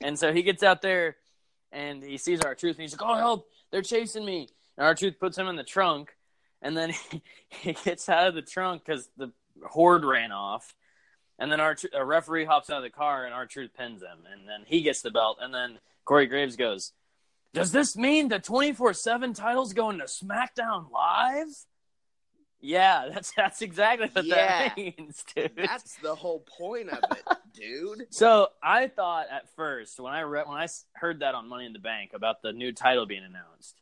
[0.01, 1.17] and so he gets out there
[1.71, 3.47] and he sees R-Truth and he's like, "Oh help!
[3.69, 6.15] They're chasing me!" And R-Truth puts him in the trunk,
[6.61, 9.31] and then he, he gets out of the trunk because the
[9.65, 10.73] horde ran off.
[11.39, 14.47] And then our a referee hops out of the car, and R-Truth pins him, and
[14.47, 15.37] then he gets the belt.
[15.41, 16.91] And then Corey Graves goes,
[17.53, 21.47] "Does this mean the twenty four seven titles going to SmackDown Live?"
[22.61, 24.69] Yeah, that's that's exactly what Yeah.
[24.69, 25.51] that means, dude.
[25.57, 28.07] That's the whole point of it, dude.
[28.11, 31.73] So I thought at first when I read when I heard that on Money in
[31.73, 33.81] the Bank about the new title being announced,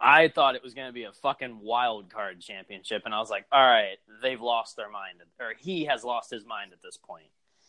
[0.00, 3.30] I thought it was going to be a fucking wild card championship, and I was
[3.30, 6.96] like, all right, they've lost their mind, or he has lost his mind at this
[6.96, 7.26] point.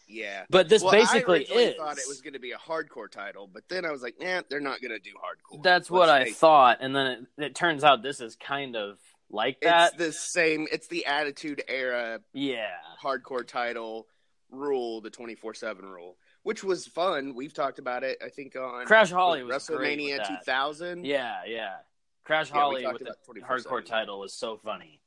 [0.08, 0.44] Yeah.
[0.50, 1.76] But this well, basically I is.
[1.76, 4.42] thought it was going to be a hardcore title, but then I was like, nah,
[4.50, 5.64] they're not going to do hardcore.
[5.64, 8.98] That's Let's what I thought, and then it, it turns out this is kind of
[9.30, 9.94] like that.
[9.94, 10.68] It's the same.
[10.72, 12.68] It's the Attitude Era yeah,
[13.02, 14.08] hardcore title
[14.52, 17.34] rule, the twenty four seven rule, which was fun.
[17.34, 18.20] We've talked about it.
[18.24, 20.46] I think on Crash Holly WrestleMania with two that.
[20.46, 21.06] thousand.
[21.06, 21.76] yeah, yeah.
[22.24, 25.00] Crash Yeah, Holly with the hardcore title was so funny.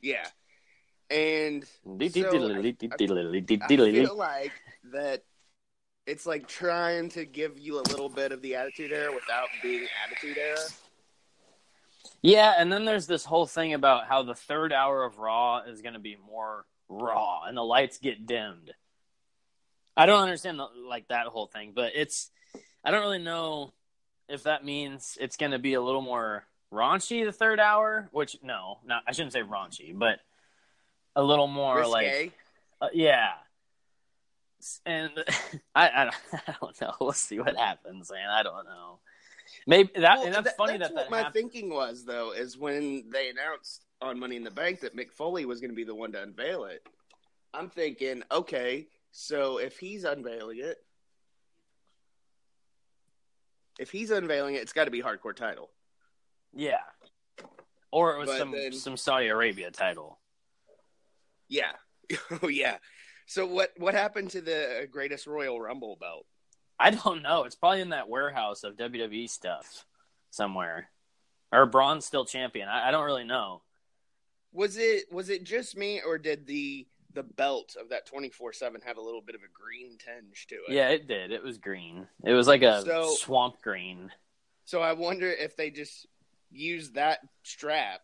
[0.00, 0.26] yeah.
[1.08, 1.64] And
[4.04, 4.52] I feel like
[4.92, 5.22] that
[6.06, 9.86] it's like trying to give you a little bit of the Attitude Era without being
[10.04, 10.58] Attitude Era.
[12.22, 15.80] Yeah, and then there's this whole thing about how the third hour of Raw is
[15.80, 18.72] going to be more raw and the lights get dimmed.
[19.96, 22.30] I don't understand the, like that whole thing, but it's
[22.84, 23.72] I don't really know
[24.28, 28.36] if that means it's going to be a little more raunchy the third hour, which
[28.42, 30.18] no, not I shouldn't say raunchy, but
[31.14, 31.90] a little more Risque.
[31.90, 32.32] like
[32.80, 33.32] uh, yeah.
[34.84, 35.10] And
[35.74, 36.14] I, I, don't,
[36.48, 36.92] I don't know.
[37.00, 38.28] We'll see what happens, man.
[38.28, 38.98] I don't know.
[39.66, 42.32] Maybe that Well, and that's that- funny that's that what that my thinking was though
[42.32, 45.76] is when they announced on Money in the Bank that Mick Foley was going to
[45.76, 46.82] be the one to unveil it.
[47.54, 50.76] I'm thinking, okay, so if he's unveiling it,
[53.78, 55.70] if he's unveiling it, it's got to be hardcore title.
[56.56, 56.78] Yeah.
[57.92, 60.18] Or it was But some then- some Saudi Arabia title.
[61.48, 61.72] Yeah,
[62.42, 62.78] oh yeah.
[63.26, 66.26] So what what happened to the Greatest Royal Rumble belt?
[66.78, 67.44] I don't know.
[67.44, 69.84] It's probably in that warehouse of WWE stuff
[70.30, 70.90] somewhere.
[71.52, 72.68] Or Braun's still champion.
[72.68, 73.62] I, I don't really know.
[74.52, 78.52] Was it was it just me or did the the belt of that twenty four
[78.52, 80.74] seven have a little bit of a green tinge to it?
[80.74, 81.30] Yeah, it did.
[81.30, 82.08] It was green.
[82.24, 84.10] It was like a So- swamp green.
[84.64, 86.06] So I wonder if they just
[86.50, 88.00] used that strap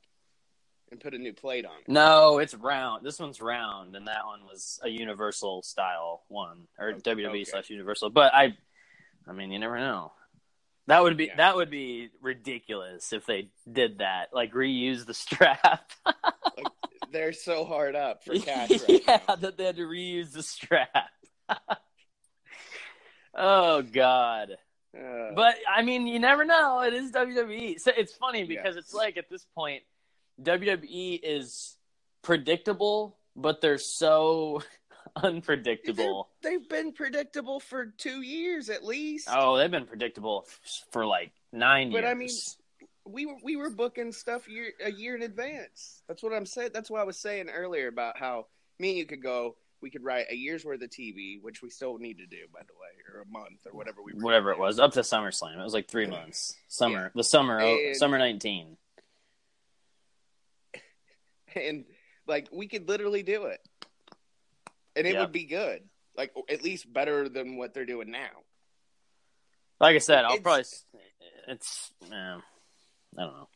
[0.90, 1.88] and put a new plate on it.
[1.88, 3.05] No, it's round.
[3.05, 7.44] This one's round, and that one was a Universal style one, or WWE okay.
[7.44, 8.11] slash Universal.
[8.11, 8.57] But I,
[9.26, 10.12] I mean, you never know.
[10.88, 11.37] That would be Yeah.
[11.37, 15.92] that would be ridiculous if they did that, like reuse the strap.
[17.12, 19.37] They're so hard up for cash right yeah, now.
[19.37, 21.11] that they had to reuse the strap.
[23.35, 24.57] oh God!
[24.96, 26.81] Uh, But I mean, you never know.
[26.81, 27.81] It is WWE.
[27.81, 28.85] So it's funny because Yes.
[28.85, 29.83] it's like at this point,
[30.42, 31.76] WWE is
[32.22, 34.62] predictable, but they're so
[35.16, 36.28] unpredictable.
[36.42, 39.28] they've been predictable for two years at least.
[39.31, 40.46] Oh, they've been predictable
[40.90, 42.05] for like nine But years.
[42.05, 42.31] But I mean,
[43.05, 46.02] we were we were booking stuff year, a year in advance.
[46.09, 46.70] That's what I'm saying.
[46.72, 48.46] That's what I was saying earlier about how
[48.78, 49.57] me and you could go.
[49.83, 52.61] We could write a year's worth of TV, which we still need to do, by
[52.61, 54.12] the way, or a month or whatever we.
[54.12, 56.55] whatever it was, up to SummerSlam, it was like three months.
[56.68, 58.77] Summer, the summer, oh, And- summer nineteen.
[61.57, 61.85] and
[62.27, 63.61] like we could literally do it,
[64.97, 65.21] and it Yeah.
[65.23, 65.83] would be good.
[66.16, 68.31] Like at least better than what they're doing now.
[69.81, 70.64] Like I said, I'll It's- probably.
[71.49, 71.92] It's.
[72.09, 72.40] Yeah,
[73.18, 73.49] I don't know.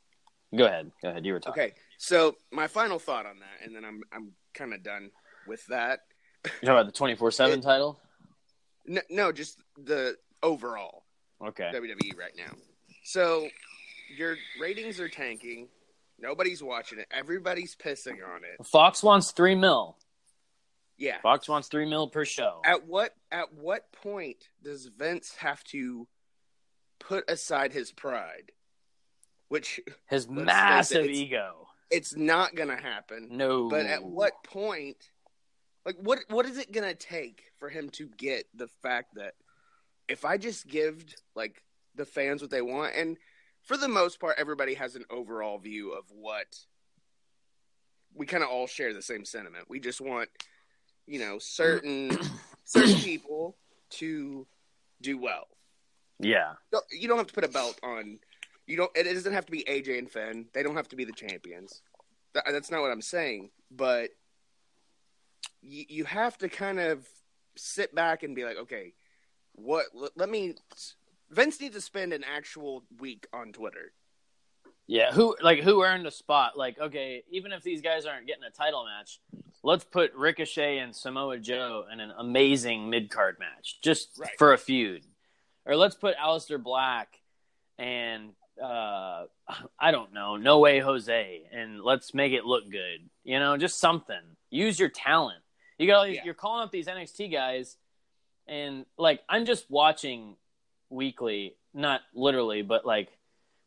[0.56, 0.90] Go ahead.
[1.02, 1.24] Go ahead.
[1.24, 1.62] You were talking.
[1.62, 5.10] Okay, so my final thought on that, and then I'm I'm kind of done
[5.46, 6.00] with that.
[6.46, 7.98] You're talking about the twenty four seven title.
[8.86, 11.04] No, no, just the overall.
[11.44, 11.70] Okay.
[11.74, 12.52] WWE right now.
[13.04, 13.48] So
[14.16, 15.68] your ratings are tanking.
[16.18, 17.06] Nobody's watching it.
[17.10, 18.64] Everybody's pissing on it.
[18.66, 19.96] Fox wants three mil.
[20.98, 21.20] Yeah.
[21.20, 22.62] Fox wants three mil per show.
[22.64, 26.08] At what at what point does Vince have to
[27.00, 28.52] put aside his pride?
[29.48, 31.68] Which His face it, massive it's- ego.
[31.90, 33.28] it's not gonna happen.
[33.32, 33.68] No.
[33.68, 34.96] But at what point
[35.86, 39.34] like what what is it gonna take for him to get the fact that
[40.08, 41.02] if I just give
[41.34, 41.62] like
[41.94, 43.16] the fans what they want and
[43.62, 46.58] for the most part everybody has an overall view of what
[48.16, 49.66] we kind of all share the same sentiment.
[49.68, 50.28] We just want
[51.06, 52.18] you know certain
[52.64, 53.56] certain people
[53.90, 54.46] to
[55.00, 55.46] do well.
[56.18, 56.54] Yeah.
[56.90, 58.18] You don't have to put a belt on.
[58.66, 58.90] You don't.
[58.96, 60.46] It doesn't have to be AJ and Finn.
[60.52, 61.82] They don't have to be the champions.
[62.34, 63.50] That's not what I'm saying.
[63.70, 64.10] But
[65.62, 67.06] you, you have to kind of
[67.56, 68.92] sit back and be like, okay,
[69.52, 69.86] what?
[69.94, 70.54] Let, let me.
[71.30, 73.92] Vince needs to spend an actual week on Twitter
[74.86, 76.56] Yeah, who like who earned a spot?
[76.56, 79.18] Like, okay, even if these guys aren't getting a title match,
[79.64, 84.30] let's put Ricochet and Samoa Joe in an amazing mid card match just Right.
[84.38, 85.02] for a feud,
[85.64, 87.08] or let's put Aleister Black
[87.76, 88.30] and
[88.62, 89.24] uh,
[89.78, 93.10] I don't know, No Way Jose, and let's make it look good.
[93.26, 94.20] You know, just something.
[94.50, 95.42] Use your talent.
[95.78, 96.24] You got all these, Yeah.
[96.26, 97.76] you're calling up these NXT guys,
[98.46, 100.36] and like I'm just watching
[100.90, 103.18] weekly, not literally, but like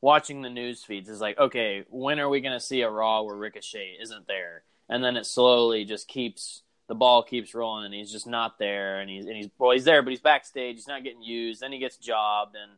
[0.02, 3.22] watching the news feeds is like, okay, when are we going to see a Raw
[3.24, 4.64] where Ricochet isn't there?
[4.88, 9.02] And then it slowly just keeps the ball keeps rolling, and he's just not there,
[9.02, 11.62] and he's and he's well, he's there, but he's backstage, he's not getting used.
[11.62, 12.72] Then he gets jobbed, and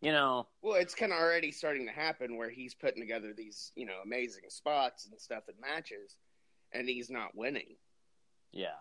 [0.00, 3.72] you know, Well, it's kind of already starting to happen where he's putting together these,
[3.76, 6.16] you know, amazing spots and stuff in matches,
[6.72, 7.76] and he's not winning.
[8.52, 8.78] yeah,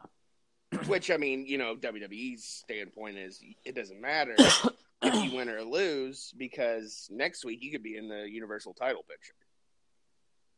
[0.88, 4.36] Which I mean, you know, WWE's standpoint is it doesn't matter
[5.02, 9.04] if you win or lose because next week you could be in the Universal Title
[9.10, 9.34] picture.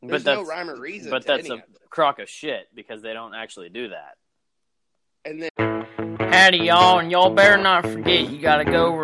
[0.03, 1.11] There's but no rhyme or reason.
[1.11, 1.89] but to that's any a of it.
[1.89, 4.17] crock of shit because they don't actually do that.
[5.25, 5.85] And then
[6.19, 9.03] Howdy, y'all, and y'all better not forget you gotta go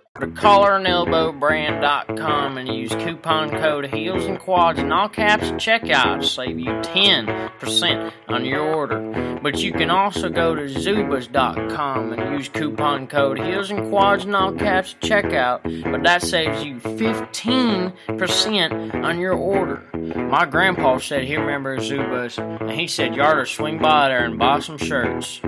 [0.19, 6.27] To collarandelbowbrand.com and use coupon code heels and quads in all caps at checkout to
[6.27, 9.39] save you 10% on your order.
[9.41, 14.35] But you can also go to zubaz.com and use coupon code heels and quads in
[14.35, 19.81] all caps at checkout, but that saves you 15% on your order.
[19.93, 24.25] My grandpa said he remembers Zubaz, and he said you ought to swing by there
[24.25, 25.39] and buy some shirts.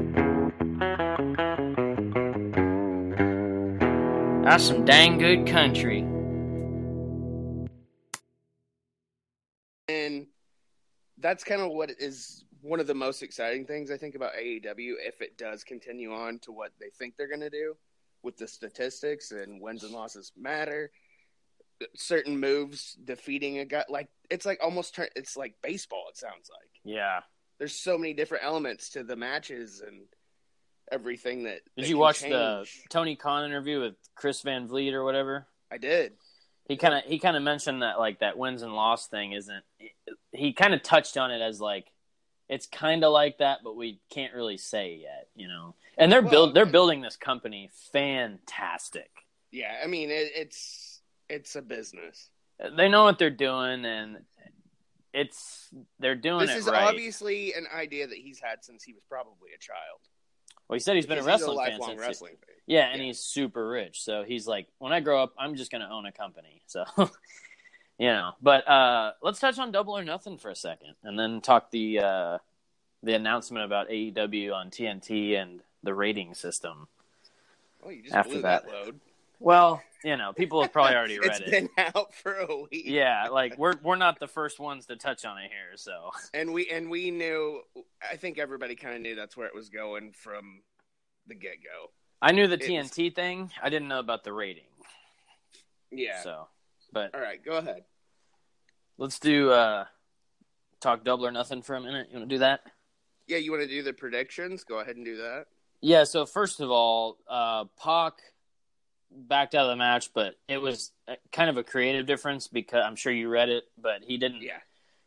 [4.44, 6.06] That's some dang good country.
[9.90, 10.28] and
[11.18, 14.94] that's kind of what is one of the most exciting things I think about AEW
[15.00, 17.76] if it does continue on to what they think they're going to do
[18.24, 20.90] with the statistics and wins and losses matter.
[21.96, 26.06] Certain moves defeating a guy like it's like almost turn it's like baseball.
[26.10, 27.20] It sounds like Yeah.
[27.60, 30.02] there's so many different elements to the matches and
[30.92, 31.62] everything that.
[31.76, 32.68] Did that you watch the.
[32.90, 35.48] Tony Khan interview with Chris Van Vliet or whatever?
[35.72, 36.14] I did.
[36.68, 39.64] He kind of he kind of mentioned that like that wins and loss thing isn't.
[40.32, 41.88] He kind of touched on it as like
[42.50, 45.76] it's kind of like that, but we can't really say yet, you know.
[45.98, 49.10] And they're Well, build they're building this company fantastic.
[49.52, 52.30] Yeah, I mean it, it's it's a business.
[52.78, 54.20] They know what they're doing, and
[55.14, 55.70] it's
[56.00, 56.84] they're doing This it is right.
[56.84, 60.00] obviously an idea that he's had since he was probably a child.
[60.74, 62.56] Well, he said he's been a wrestling fan lifelong since wrestling fan.
[62.66, 63.08] Yeah, and Yeah.
[63.08, 64.02] he's super rich.
[64.02, 66.62] So he's like, when I grow up, I'm just going to own a company.
[66.66, 68.32] So, you know.
[68.42, 72.00] But uh, let's touch on Double or Nothing for a second, and then talk the
[72.00, 72.38] uh,
[73.04, 76.88] the announcement about AEW on TNT and the rating system.
[77.86, 78.66] Oh, you just After blew that.
[78.66, 79.00] that, load.
[79.40, 81.52] Well, you know, people have probably already read It's it.
[81.52, 82.84] been out for a week.
[82.86, 85.76] Yeah, like we're we're not the first ones to touch on it here.
[85.78, 87.62] So and we and we knew.
[88.12, 90.62] I think everybody kind of knew that's where it was going from
[91.28, 91.90] the get go.
[92.22, 93.52] I knew the It was- TNT thing.
[93.62, 94.64] I didn't know about the rating.
[95.92, 96.22] Yeah.
[96.22, 96.48] So,
[96.92, 97.84] but All right, go ahead.
[98.98, 99.86] let's do uh,
[100.82, 102.08] talk Double or Nothing for a minute.
[102.12, 102.62] You want to do that?
[103.28, 104.64] Yeah, you want to do the predictions?
[104.64, 105.46] Go ahead and do that.
[105.82, 108.14] Yeah, so first of all, uh, Pac
[109.16, 110.92] backed out of the match, but it was
[111.32, 114.42] kind of a creative difference because I'm sure you read it, but he didn't.
[114.42, 114.60] Yeah.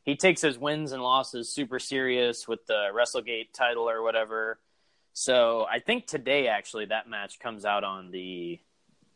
[0.04, 4.59] He takes his wins and losses super serious with the WrestleGate title or whatever.
[5.12, 8.61] So I think today, actually, that match comes out on the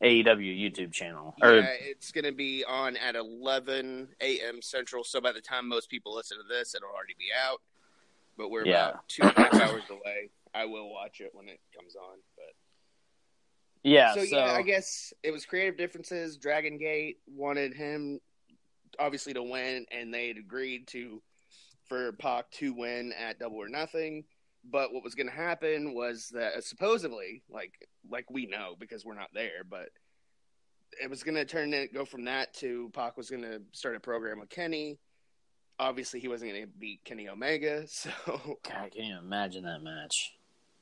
[0.03, 1.37] AEW YouTube channel.
[1.43, 4.63] Or Yeah, it's going to be on at 11 a.m.
[4.63, 5.05] Central.
[5.05, 7.61] So by the time most people listen to this, it'll already be out.
[8.37, 8.91] But we're Yeah.
[8.91, 10.31] about two and a half hours away.
[10.55, 12.19] I will watch it when it comes on.
[12.35, 12.55] But
[13.83, 16.37] yeah, so, so, yeah, I guess it was creative differences.
[16.37, 18.21] Dragon Gate wanted him
[18.99, 21.23] obviously to win, and they had agreed to
[21.87, 24.25] for Pac to win at Double or Nothing.
[24.65, 27.73] But what was going to happen was that supposedly, like
[28.11, 29.89] like we know because we're not there, but
[31.03, 33.97] it was going to turn it go from that to Pac was going to start
[33.97, 34.99] a program with Kenny.
[35.79, 40.35] Obviously, he wasn't going to beat Kenny Omega, so God, can you imagine that match?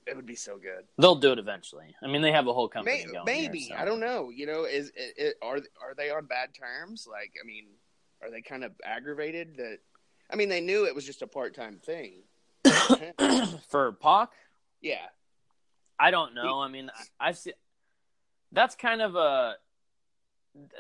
[0.09, 0.85] It would be so good.
[0.99, 1.95] They'll do it eventually.
[2.03, 3.25] I mean, they have a whole company May- going.
[3.25, 3.83] maybe here, so.
[3.83, 4.31] I don't know.
[4.31, 7.07] You know, is it, it, are are they on bad terms?
[7.11, 7.67] Like, I mean,
[8.23, 9.79] are they kind of aggravated that?
[10.31, 12.23] I mean, they knew it was just a part time thing.
[13.71, 14.31] For Pac,
[14.81, 15.07] yeah,
[15.99, 16.61] I don't know.
[16.61, 16.91] I mean,
[17.21, 17.55] I- I've seen.
[18.53, 19.55] That's kind of a.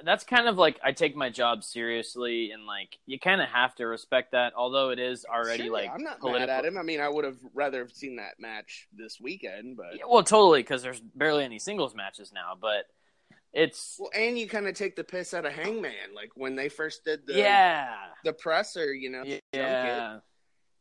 [0.04, 3.74] That's kind of like I take my job seriously, and like you kind of have
[3.76, 4.52] to respect that.
[4.56, 6.46] Although it is already Sure, like I'm not political.
[6.46, 6.78] mad at him.
[6.78, 10.22] I mean, I would have rather have seen that match this weekend, but Yeah, well,
[10.22, 12.56] totally, because there's barely any singles matches now.
[12.60, 12.86] But
[13.52, 16.68] it's well, and you kind of take the piss out of Hangman, like when they
[16.68, 20.18] first did the yeah, the presser, you know, yeah.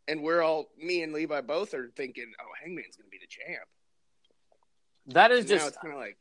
[0.07, 3.67] and we're all me and Levi both are thinking, oh, Hangman's gonna be the champ.
[5.07, 6.17] That is And just it's kind of like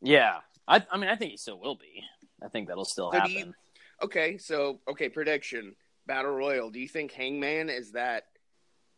[0.00, 0.38] yeah.
[0.68, 2.02] I I mean, I think he still will be.
[2.42, 3.32] I think that'll still So happen.
[3.32, 3.54] you-
[4.02, 6.70] Okay, so okay, prediction battle royal.
[6.70, 8.24] Do you think Hangman is that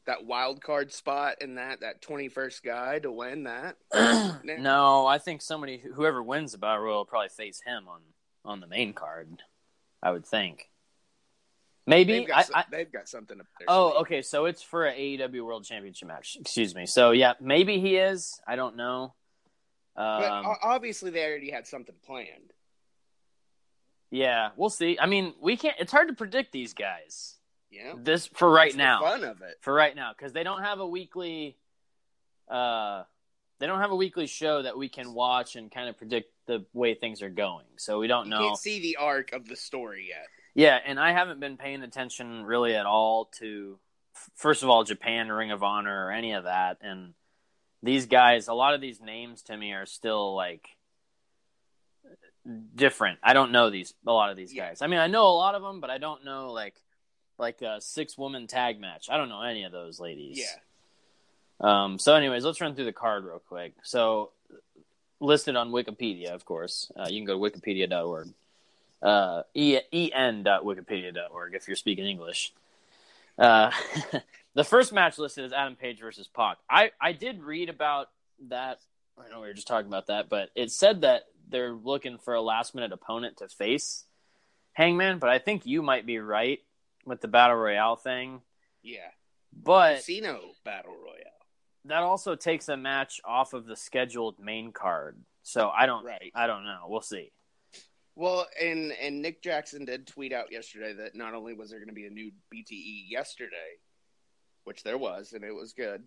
[0.07, 3.77] that wild card spot in that that twenty first guy to win that?
[4.45, 8.01] no, I think somebody whoever wins the battle royal will probably face him on
[8.45, 9.43] on the main card.
[10.03, 10.71] I would think.
[11.87, 13.67] Maybe They've got, I, some- I they've got something up there.
[13.69, 14.23] Oh, okay.
[14.23, 16.37] So it's for a AEW World Championship match.
[16.41, 16.87] Excuse me.
[16.87, 18.41] So yeah, maybe he is.
[18.47, 19.15] I don't know.
[19.97, 22.53] But Um, o- obviously, they already had something planned.
[24.11, 24.99] yeah, we'll see.
[24.99, 25.77] I mean, we can't.
[25.79, 27.37] It's hard to predict these guys.
[27.71, 27.95] Yeah.
[27.97, 29.01] This for right That's the now.
[29.01, 29.59] fun of it.
[29.61, 31.57] For right now, because they don't have a weekly.
[32.49, 33.05] Uh,
[33.59, 36.65] they don't have a weekly show that we can watch and kind of predict the
[36.73, 37.65] way things are going.
[37.77, 38.39] So we don't You know.
[38.41, 40.27] can't see the arc of the story yet.
[40.55, 43.79] Yeah, and I haven't been paying attention really at all to,
[44.15, 46.79] f- first of all, Japan, Ring of Honor, or any of that.
[46.83, 47.15] And
[47.83, 50.69] these guys, a lot of these names to me are still like
[52.75, 53.19] different.
[53.23, 54.69] I don't know these a lot of these Yeah.
[54.69, 54.83] guys.
[54.83, 56.75] I mean, I know a lot of them, but I don't know like
[57.39, 59.09] like a six woman tag match.
[59.11, 60.39] I don't know any of those ladies.
[60.39, 60.47] Yeah.
[61.59, 63.75] Um, so, anyways, let's run through the card real quick.
[63.83, 64.33] So,
[65.21, 66.91] listed on Wikipedia, of course.
[66.97, 68.29] Uh, you can go to wikipedia.org.
[69.03, 72.53] Uh, e- en.wikipedia.org if you're speaking English.
[73.39, 73.71] Uh,
[74.57, 76.57] the first match listed is Adam Page versus Pac.
[76.69, 78.09] I, I did read about
[78.49, 78.81] that.
[79.19, 82.33] I know we were just talking about that, but it said that they're looking for
[82.33, 84.05] a last minute opponent to face
[84.73, 86.61] Hangman, but I think you might be right
[87.05, 88.41] with the Battle Royale thing.
[88.83, 89.11] Yeah.
[89.53, 91.33] But Casino battle royale.
[91.85, 95.19] that also takes a match off of the scheduled main card.
[95.43, 96.33] So I don't Right.
[96.35, 96.87] I don't know.
[96.89, 97.31] We'll see.
[98.15, 101.89] Well, and and Nick Jackson did tweet out yesterday that not only was there going
[101.89, 103.77] to be a new BTE yesterday,
[104.67, 106.03] which there was, and it was good.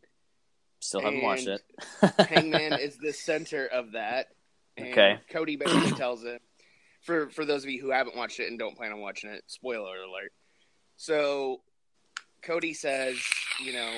[0.81, 1.61] Still haven't watched it.
[2.29, 4.27] Hangman is the center of that.
[4.77, 5.17] And Okay.
[5.29, 6.39] Cody basically tells him,
[7.01, 9.43] for for those of you who haven't watched it and don't plan on watching it,
[9.47, 10.33] spoiler alert.
[10.97, 11.61] So,
[12.41, 13.17] Cody says,
[13.63, 13.91] you know,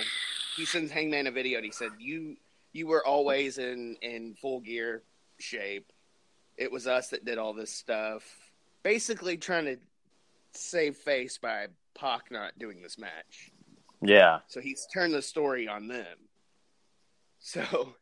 [0.56, 2.38] he sends Hangman a video and he said, "You
[2.74, 5.02] you were always in in full gear
[5.40, 5.92] shape.
[6.58, 8.24] It was us that did all this stuff.
[8.84, 9.78] Basically, trying to
[10.54, 13.52] save face by Pac not doing this match."
[14.02, 14.40] Yeah.
[14.48, 16.18] So he's turned the story on them.
[17.40, 17.96] So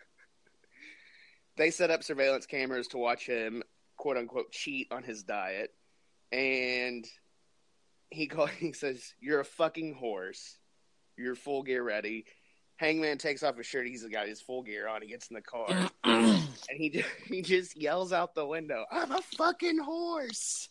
[1.56, 3.62] they set up surveillance cameras to watch him,
[3.96, 5.70] quote unquote, cheat on his diet.
[6.32, 7.06] And
[8.10, 10.58] he call, he says, You're a fucking horse.
[11.16, 12.26] You're full gear ready.
[12.76, 13.88] Hangman takes off his shirt.
[13.88, 15.02] He's got his full gear on.
[15.02, 15.66] He gets in the car.
[16.04, 16.40] and
[16.70, 20.68] he, ju- he just yells out the window, I'm a fucking horse.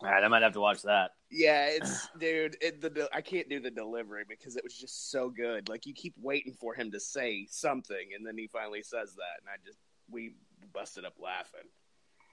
[0.00, 1.10] All right, I might have to watch that.
[1.30, 2.56] Yeah, it's dude.
[2.60, 5.68] It, the, the I can't do the delivery because it was just so good.
[5.68, 9.40] Like you keep waiting for him to say something, and then he finally says that,
[9.40, 9.78] and I just
[10.10, 10.34] we
[10.72, 11.68] busted up laughing.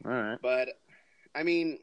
[0.06, 0.38] All right.
[0.42, 0.70] But
[1.34, 1.80] I mean,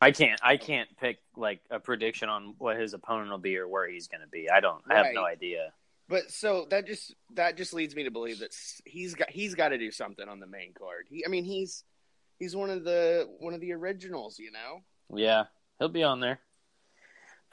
[0.00, 3.68] I can't I can't pick like a prediction on what his opponent will be or
[3.68, 4.48] where he's going to be.
[4.50, 5.72] I don't I have no idea.
[6.08, 9.54] but so that just that just leads me to believe that s- he's got he's
[9.54, 11.06] got to do something on the main card.
[11.08, 11.84] He, I mean, he's
[12.38, 14.80] he's one of the one of the originals, you know.
[15.14, 15.44] Yeah,
[15.80, 16.38] he'll be on there.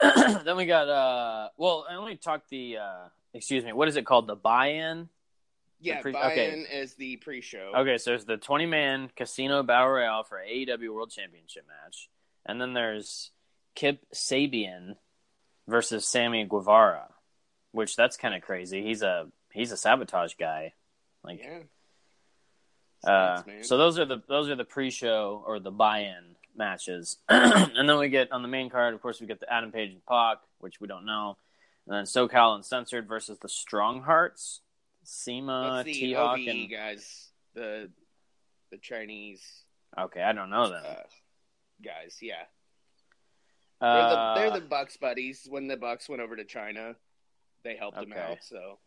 [0.00, 4.06] then we got uh well, I only talked the uh excuse me, what is it
[4.06, 4.28] called?
[4.28, 5.08] The buy-in?
[5.80, 6.66] Yeah, pre- buy-in okay.
[6.72, 7.72] as the pre-show.
[7.76, 12.08] Okay, so there's the 20 man casino battle royale for AEW World Championship match,
[12.46, 13.32] and then there's
[13.74, 14.96] Kip Sabian
[15.68, 17.08] versus Sammy Guevara,
[17.72, 18.82] which that's kind of crazy.
[18.82, 20.74] He's a he's a sabotage guy.
[21.22, 23.10] Like, Yeah.
[23.10, 27.18] uh, so those are the those are the pre show or the buy in matches,
[27.28, 28.92] and then we get on the main card.
[28.94, 31.36] Of course, we get the Adam Page and Pac, which we don't know,
[31.86, 34.60] and then SoCal Uncensored versus the Strong Hearts,
[35.04, 37.90] CIMA, T Hawk, and guys, the
[38.70, 39.62] the Chinese
[39.96, 40.82] okay, I don't know them.
[40.84, 40.94] uh,
[41.82, 42.18] guys.
[42.20, 42.34] Yeah,
[43.80, 45.46] they're, Uh, the, they're the Bucks buddies.
[45.48, 46.96] When the Bucks went over to China,
[47.64, 48.38] they helped them out.
[48.42, 48.78] So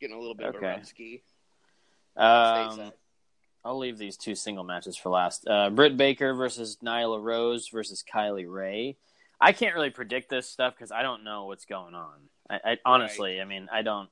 [0.00, 1.22] getting a little bit of a rough ski.
[2.16, 2.92] um.
[3.64, 5.46] I'll leave these two single matches for last.
[5.46, 8.96] Uh, Britt Baker versus Nyla Rose versus Kylie Rae.
[9.40, 12.14] I can't really predict this stuff because I don't know what's going on.
[12.50, 14.08] I, I honestly, I mean, I don't.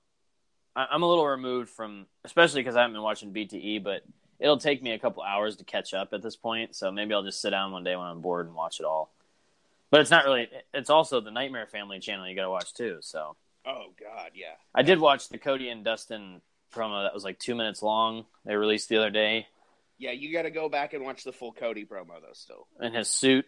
[0.74, 4.02] I, I'm a little removed from, especially because I haven't been watching BTE, but
[4.38, 6.76] it'll take me a couple hours to catch up at this point.
[6.76, 9.12] So maybe I'll just sit down one day when I'm bored and watch it all.
[9.90, 10.48] But it's not really.
[10.72, 12.98] It's also the Nightmare Family channel you got to watch too.
[13.00, 13.36] So
[13.66, 14.54] Oh God, yeah.
[14.74, 16.40] I did watch the Cody and Dustin
[16.70, 18.24] promo that was like two minutes long.
[18.44, 19.46] They released the other day
[19.98, 22.32] Yeah, you got to go back and watch the full Cody promo though.
[22.32, 23.46] Still, in his suit.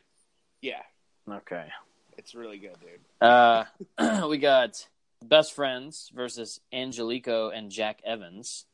[0.61, 0.83] yeah,
[1.31, 1.67] Okay.
[2.19, 3.01] it's really good, dude.
[3.21, 3.65] Uh,
[4.29, 4.87] we got
[5.25, 8.65] Best Friends versus Angelico and Jack Evans.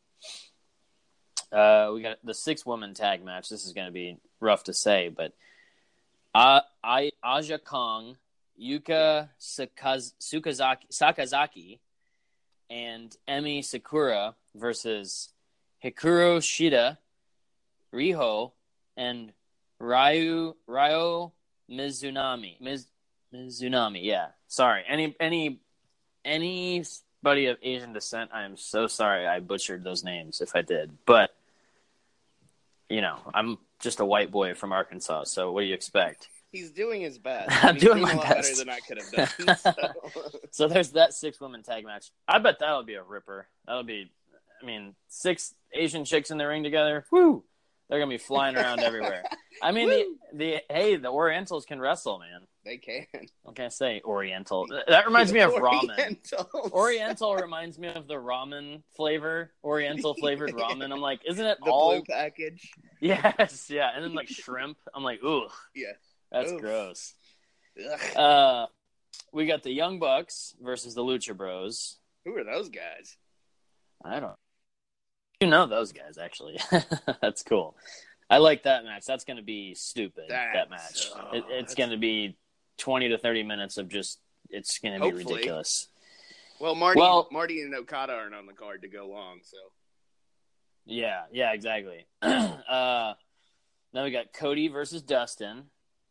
[1.50, 3.48] Uh, we got the six woman tag match.
[3.48, 5.32] This is going to be rough to say, but
[6.34, 8.16] uh, I Aja Kong,
[8.60, 11.78] Yuka Sakaz- Sukazaki, Sakazaki,
[12.70, 15.30] and Emi Sakura versus
[15.84, 16.98] Hikuro Shida,
[17.94, 18.52] Riho,
[18.96, 19.32] and
[19.78, 21.32] Ryu Ryo
[21.70, 22.60] Mizunami.
[22.60, 22.86] Miz,
[23.32, 24.28] Mizunami, yeah.
[24.48, 24.82] Sorry.
[24.88, 25.60] Any any
[26.24, 30.92] anybody of Asian descent, I am so sorry I butchered those names if I did.
[31.06, 31.30] But
[32.88, 36.28] you know, I'm just a white boy from Arkansas, so what do you expect?
[36.50, 37.50] He's doing his best.
[37.64, 38.50] I'm He's doing a my lot best.
[38.52, 39.56] better than I could have done.
[39.58, 39.72] so.
[40.50, 42.10] So there's that six woman tag match.
[42.26, 43.46] I bet that'll be a ripper.
[43.66, 44.10] That'll be
[44.60, 47.04] I mean, six Asian chicks in the ring together.
[47.12, 47.44] Whoo!
[47.88, 49.22] They're gonna be flying around everywhere.
[49.62, 52.40] I mean, the, the hey, the Orientals can wrestle, man.
[52.64, 53.06] they can.
[53.42, 54.00] What can I say?
[54.04, 54.66] Oriental.
[54.88, 56.16] That reminds me of ramen.
[56.72, 60.90] Oriental reminds me of the ramen flavor, Oriental flavored ramen.
[60.92, 61.92] I'm like, isn't it the all?
[61.92, 62.70] blue package.
[63.00, 64.76] Yes, yeah, and then like shrimp.
[64.94, 65.92] I'm like, ooh, Yeah.
[66.30, 66.60] That's Oof.
[66.60, 67.14] gross.
[68.16, 68.66] Uh,
[69.32, 71.98] we got the Young Bucks versus the Lucha Bros.
[72.24, 73.16] Who are those guys?
[74.04, 74.36] I don't.
[75.40, 76.58] You know those guys actually.
[77.22, 77.76] that's cool.
[78.28, 79.04] I like that match.
[79.06, 80.24] That's going to be stupid.
[80.28, 81.10] that match.
[81.14, 82.36] oh, it, it's going to be
[82.76, 84.18] twenty to thirty minutes of just.
[84.50, 85.34] It's going to be Hopefully.
[85.34, 85.88] ridiculous.
[86.60, 89.56] Well, Marty, Well- Marty and Okada aren't on the card to go long, so
[90.86, 92.06] Yeah, yeah, exactly.
[92.22, 93.14] uh,
[93.92, 95.64] now we got Cody versus Dustin.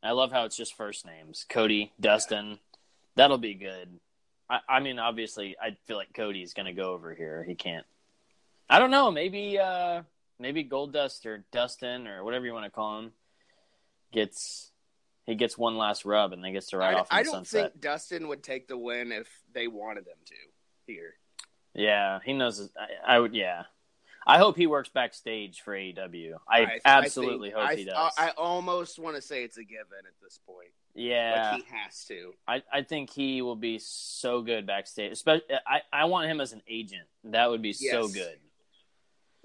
[0.04, 1.46] I love how it's just first names.
[1.50, 2.60] Cody, Dustin.
[3.16, 4.00] That'll be good.
[4.50, 7.44] I, I mean, obviously, I feel like Cody's going to go over here.
[7.48, 7.86] He can't.
[8.70, 9.12] I don't know.
[9.12, 10.04] Maybe, uh,
[10.40, 13.12] maybe Gold Dust or Dustin or whatever you want to call him
[14.14, 14.72] gets
[15.26, 17.72] he gets one last rub and then gets to ride I, off I don't sunset.
[17.74, 20.36] think Dustin would take the win if they wanted them to.
[20.86, 21.16] Here,
[21.74, 22.70] Yeah, he knows.
[22.78, 23.36] I, I would.
[23.36, 23.64] Yeah,
[24.28, 26.34] I hope he works backstage for AEW.
[26.50, 28.14] I, absolutely think- hope I, he does.
[28.18, 30.70] I, I almost want to say it's a given at this point.
[30.94, 32.34] yeah, Like he has to.
[32.48, 35.12] I, I think he will be so good backstage.
[35.14, 37.08] Especially, I, I want him as an agent.
[37.24, 38.38] That would be so good.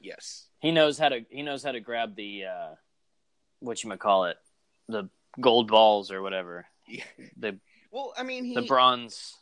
[0.01, 0.47] Yes.
[0.61, 2.75] He knows how to he knows how to grab the uh,
[3.61, 4.37] what you might call it,
[4.89, 5.09] the
[5.41, 7.05] gold balls or whatever, Yeah.
[7.37, 7.59] the
[7.93, 9.35] Well, I mean, he the bronze.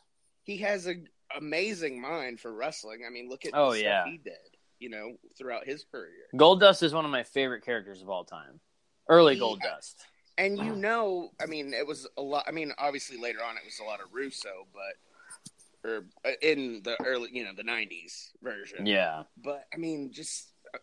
[0.42, 3.00] he has an amazing mind for wrestling.
[3.06, 4.04] I mean, look at Oh, yeah.
[4.04, 4.34] he did.
[4.80, 8.24] You know, throughout his career, Gold Dust is one of my favorite characters of all
[8.24, 8.60] time.
[9.08, 9.96] Early He- Gold Dust.
[10.38, 12.44] and you know, I mean, it was a lot.
[12.48, 16.80] I mean, obviously later on, it was a lot of Russo, but or uh, in
[16.82, 18.86] the early, you know, the '90s version.
[18.86, 20.78] Yeah, But I mean, just uh,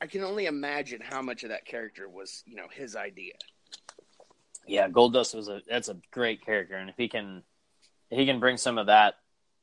[0.00, 3.34] I can only imagine how much of that character was, you know, his idea.
[4.66, 4.88] yeah.
[4.88, 7.42] Gold Dust was a that's a great character, and if he can
[8.10, 9.14] if he can bring some of that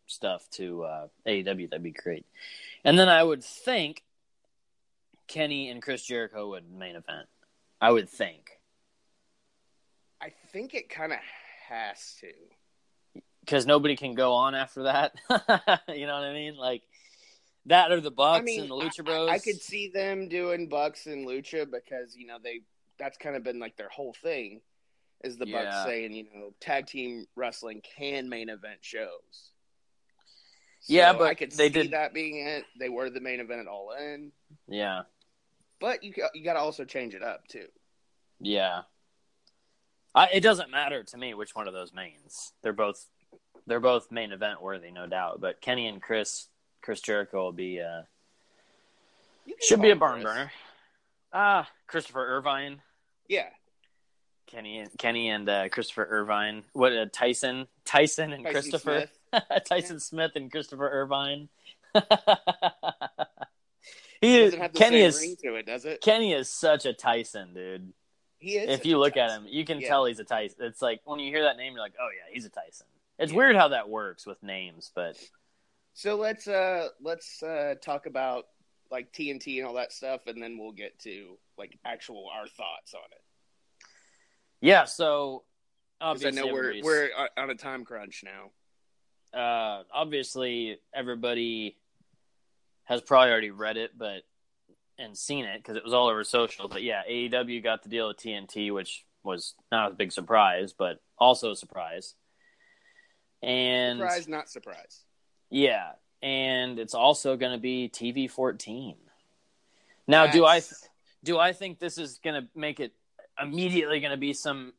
[0.08, 2.26] stuff to uh, AEW, that'd be great.
[2.84, 4.04] And then I would think
[5.28, 7.28] Kenny and Chris Jericho would main event.
[7.80, 8.60] I would think.
[10.22, 11.20] I think it kind of
[11.70, 12.32] has to.
[13.42, 15.14] because nobody can go on after that.
[15.90, 16.56] you know what I mean?
[16.56, 16.84] Like
[17.66, 19.30] that or the Bucks I mean, and the Lucha Bros.
[19.30, 22.62] I, I could see them doing Bucks and Lucha because you know they
[23.00, 24.62] that's kind of been like their whole thing
[25.24, 29.53] is the Bucks saying you know tag team wrestling can main event shows.
[30.86, 32.66] Yeah, So but I could they see did- that being it.
[32.80, 34.32] They were the main event at All In,
[34.68, 35.04] Yeah,
[35.80, 37.68] but you got, you got to also change it up too.
[38.40, 38.82] yeah.
[40.16, 42.54] I, it doesn't matter to me which one of those mains.
[42.62, 43.08] They're both
[43.66, 45.42] they're both main event worthy, no doubt.
[45.42, 46.50] But Kenny and Chris
[46.84, 48.04] Chris Jericho will be uh,
[49.62, 50.24] should be a barn Chris.
[50.26, 50.52] burner.
[51.34, 52.82] Ah, Christopher Irvine.
[53.28, 53.48] Yeah,
[54.46, 56.64] Kenny and Kenny and uh, Christopher Irvine.
[56.74, 59.08] What uh, Tyson, Tyson and Tyson Christopher,
[59.66, 61.50] Tyson Smith and Christopher Irvine.
[64.22, 66.02] he is doesn't have the Kenny same is ring to it, does it?
[66.02, 67.94] Kenny is such a Tyson dude.
[68.40, 68.70] He is.
[68.70, 69.88] if you look at him, you can Yeah.
[69.88, 70.66] tell he's a Tyson.
[70.66, 72.88] It's like when you hear that name, you're like, oh yeah, he's a Tyson.
[73.18, 73.38] It's Yeah.
[73.38, 75.18] weird how that works with names, but
[75.94, 78.48] So let's uh let's uh talk about
[78.92, 82.94] like TNT and all that stuff, and then we'll get to like actual our thoughts
[82.94, 83.86] on it.
[84.62, 84.86] yeah.
[84.86, 85.44] So
[86.00, 88.52] Because I know we're everybody's- we're on a time crunch now.
[89.34, 91.78] Uh, obviously everybody
[92.86, 94.24] has probably already read it, but
[95.00, 96.68] and seen it because it was all over social.
[96.68, 101.02] But yeah, AEW got the deal with TNT, which was not a big surprise, but
[101.18, 102.16] also a surprise.
[103.42, 105.04] And Surprise, not surprise.
[105.50, 108.96] yeah, and it's also going to be TV fourteen.
[110.08, 110.62] Now, do I
[111.24, 112.94] do I think this is going to make it
[113.42, 114.74] immediately going to be some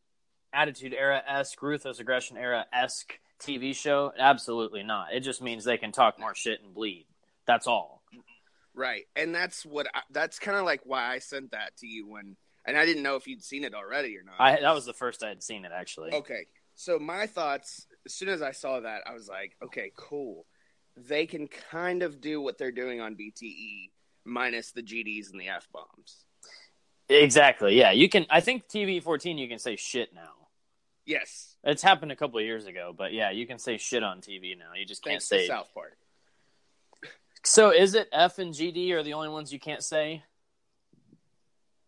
[0.53, 4.13] Attitude Era esque, Ruthless Aggression Era esque TV show?
[4.19, 5.13] Absolutely not.
[5.13, 7.07] It just means they can talk more shit and bleed.
[7.47, 8.03] That's all.
[8.75, 12.09] Right, and that's what I, that's kind of like why I sent that to you
[12.09, 14.35] when, and I didn't know if you'd seen it already or not.
[14.41, 16.13] I that was the first I had seen it actually.
[16.13, 20.47] Okay, so my thoughts as soon as I saw that, I was like, okay, cool.
[20.97, 23.91] They can kind of do what they're doing on BTE
[24.25, 26.25] minus the GDs and the F bombs.
[27.09, 27.79] Exactly.
[27.79, 28.27] Yeah, you can.
[28.31, 30.44] I think TV fourteen you can say shit now.
[31.07, 34.21] Yes, It's happened a couple of years ago, but yeah, you can say shit on
[34.23, 34.73] TV now.
[34.75, 35.47] You just can't thanks say.
[35.47, 35.97] South Park.
[37.45, 40.23] So is it F and GD are the only ones you can't say?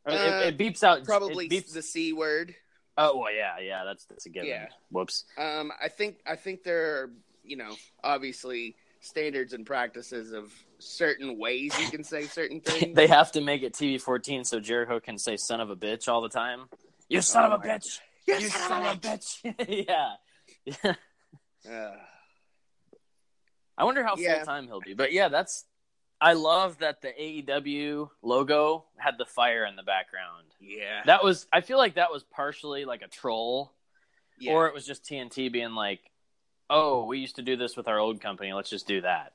[0.07, 0.12] Uh,
[0.45, 1.05] it, it beeps out.
[1.05, 2.55] Probably It beeps, the C word.
[2.99, 3.85] oh well, yeah, yeah.
[3.85, 4.49] That's that's a given.
[4.51, 4.67] Yeah.
[4.91, 5.25] Whoops.
[5.39, 7.11] Um, I think I think there are
[7.43, 12.95] you know obviously standards and practices of certain ways you can say certain things.
[12.95, 16.07] they have to make it TV fourteen so Jericho can say "son of a bitch"
[16.07, 16.67] all the time.
[17.09, 17.99] You son Oh of a my- bitch.
[18.27, 19.87] You You son son of a bitch.
[19.87, 20.93] yeah.
[21.70, 21.97] Uh,
[23.79, 24.37] I wonder how Yeah.
[24.39, 24.95] full time he'll be.
[24.95, 25.64] But yeah, that's.
[26.18, 30.47] I love that the AEW logo had the fire in the background.
[30.61, 31.47] yeah, That was.
[31.53, 33.74] I feel like that was partially like a troll,
[34.41, 34.53] yeah.
[34.53, 36.01] or it was just TNT being like,
[36.70, 38.53] "Oh, we used to do this with our old company.
[38.55, 39.35] Let's just do that."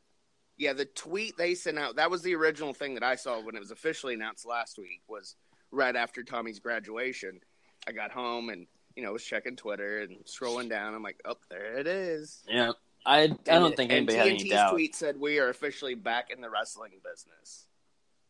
[0.57, 3.55] Yeah, the tweet they sent out, that was the original thing that I saw when
[3.55, 5.35] it was officially announced last week was
[5.71, 7.39] right after Tommy's graduation.
[7.87, 10.93] I got home and, you know, was checking Twitter and scrolling down.
[10.93, 12.43] I'm like, oh, there it is.
[12.47, 12.71] Yeah,
[13.05, 13.21] I.
[13.23, 14.71] I don't And- think and anybody had any doubt.
[14.71, 17.65] tweet said, we are officially back in the wrestling business.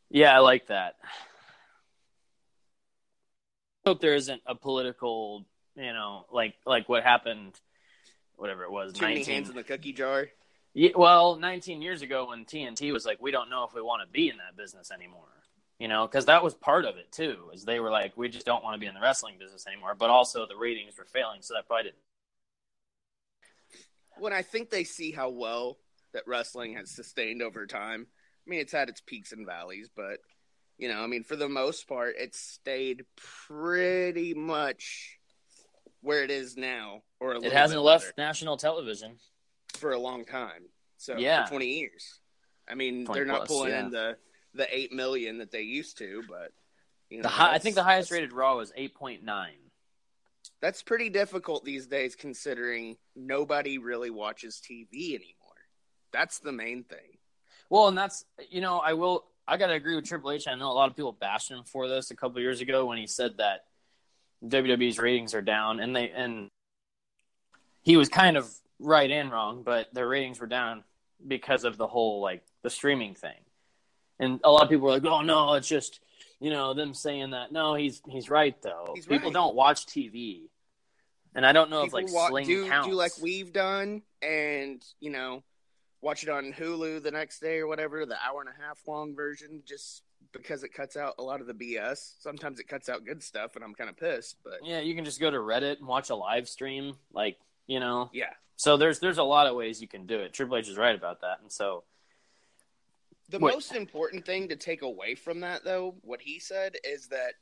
[0.10, 0.96] Yeah, I like that.
[3.86, 5.46] Hope there isn't a political,
[5.76, 7.60] you know, like like what happened,
[8.36, 9.34] whatever it was, Too many nineteen.
[9.36, 10.28] hands in the cookie jar.
[10.74, 14.08] Yeah, well, 19 years ago when TNT was like, we don't know if we want
[14.08, 15.28] to be in that business anymore.
[15.82, 17.50] You know, because that was part of it too.
[17.52, 19.96] Is they were like, we just don't want to be in the wrestling business anymore.
[19.98, 21.98] But also the ratings were failing, so that probably didn't.
[24.20, 25.80] When I think they see how well
[26.14, 28.06] that wrestling has sustained over time.
[28.46, 30.20] I mean, it's had its peaks and valleys, but
[30.78, 33.04] you know, I mean, for the most part, it's stayed
[33.48, 35.18] pretty much
[36.02, 39.18] where it is now, or It hasn't left better national television.
[39.78, 40.70] for a long time.
[40.98, 41.46] So Yeah.
[41.46, 42.20] for twenty years.
[42.70, 43.86] I mean, 20 they're not plus, pulling yeah.
[43.86, 44.18] in the
[44.54, 46.52] the eight million that they used to, but
[47.10, 49.22] you know, The high, I think the highest rated Raw was 8.9.
[50.62, 55.36] That's pretty difficult these days, considering nobody really watches TV anymore.
[56.14, 57.18] That's the main thing.
[57.70, 59.26] Well, and that's you know, I will.
[59.48, 60.48] I gotta agree with Triple H.
[60.48, 62.86] I know a lot of people bashed him for this a couple of years ago
[62.86, 63.66] when he said that
[64.46, 66.50] WWE's ratings are down, and they and
[67.82, 70.84] he was kind of right and wrong, but their ratings were down
[71.26, 73.40] because of the whole like the streaming thing.
[74.22, 76.00] And a lot of people were like, "Oh no, it's just
[76.40, 78.92] you know them saying that." No, he's he's right though.
[78.96, 79.34] He's people right.
[79.34, 80.44] don't watch TV,
[81.36, 82.88] and I don't know if like People wa- Sling do counts.
[82.88, 85.44] do like we've done, and you know,
[86.02, 89.16] watch it on Hulu the next day or whatever, the hour and a half long
[89.16, 92.14] version, just because it cuts out a lot of the BS.
[92.20, 94.38] Sometimes it cuts out good stuff, and I'm kind of pissed.
[94.44, 97.80] But Yeah, you can just go to Reddit and watch a live stream, like you
[97.80, 98.10] know.
[98.14, 100.32] yeah, So there's there's a lot of ways you can do it.
[100.34, 101.84] Triple H is right about that, and so
[103.32, 103.54] The Wait.
[103.54, 107.36] most important thing to take away from that, though, what he said is that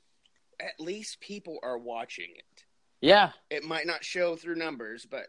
[0.59, 2.63] at least people are watching it.
[3.01, 5.25] yeah, It might not show through numbers, but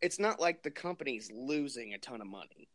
[0.00, 2.68] it's not like the company's losing a ton of money.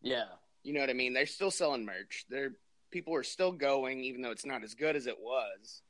[0.00, 0.24] yeah,
[0.62, 1.12] You know what I mean?
[1.12, 2.24] They're still selling merch.
[2.30, 2.56] They're
[2.90, 5.82] people are still going, even though it's not as good as it was.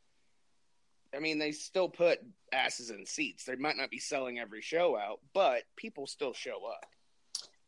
[1.14, 2.18] I mean, they still put
[2.52, 3.44] asses in seats.
[3.44, 6.86] They might not be selling every show out, but people still show up.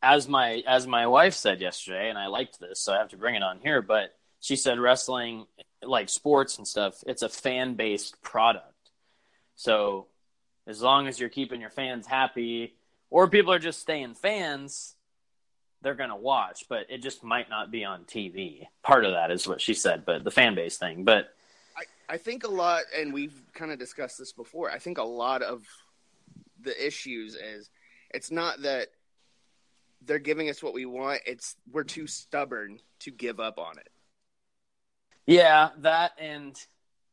[0.06, 3.16] As my as my wife said yesterday, and I liked this, so I have to
[3.16, 3.82] bring it on here.
[3.82, 5.46] But she said wrestling,
[5.82, 8.72] like sports and stuff, it's a fan based product.
[9.56, 10.06] So
[10.66, 12.76] as long as you're keeping your fans happy,
[13.10, 14.94] or people are just staying fans,
[15.82, 16.66] they're gonna watch.
[16.68, 18.68] But it just might not be on TV.
[18.82, 21.02] Part of that is what she said, but the fan base thing.
[21.02, 21.34] But
[21.76, 24.70] I, I think a lot, and we've kind of discussed this before.
[24.70, 25.66] I think a lot of
[26.62, 27.70] the issues is
[28.10, 28.88] it's not that
[30.04, 33.88] they're giving us what we want; it's we're too stubborn to give up on it.
[35.26, 36.56] Yeah, that and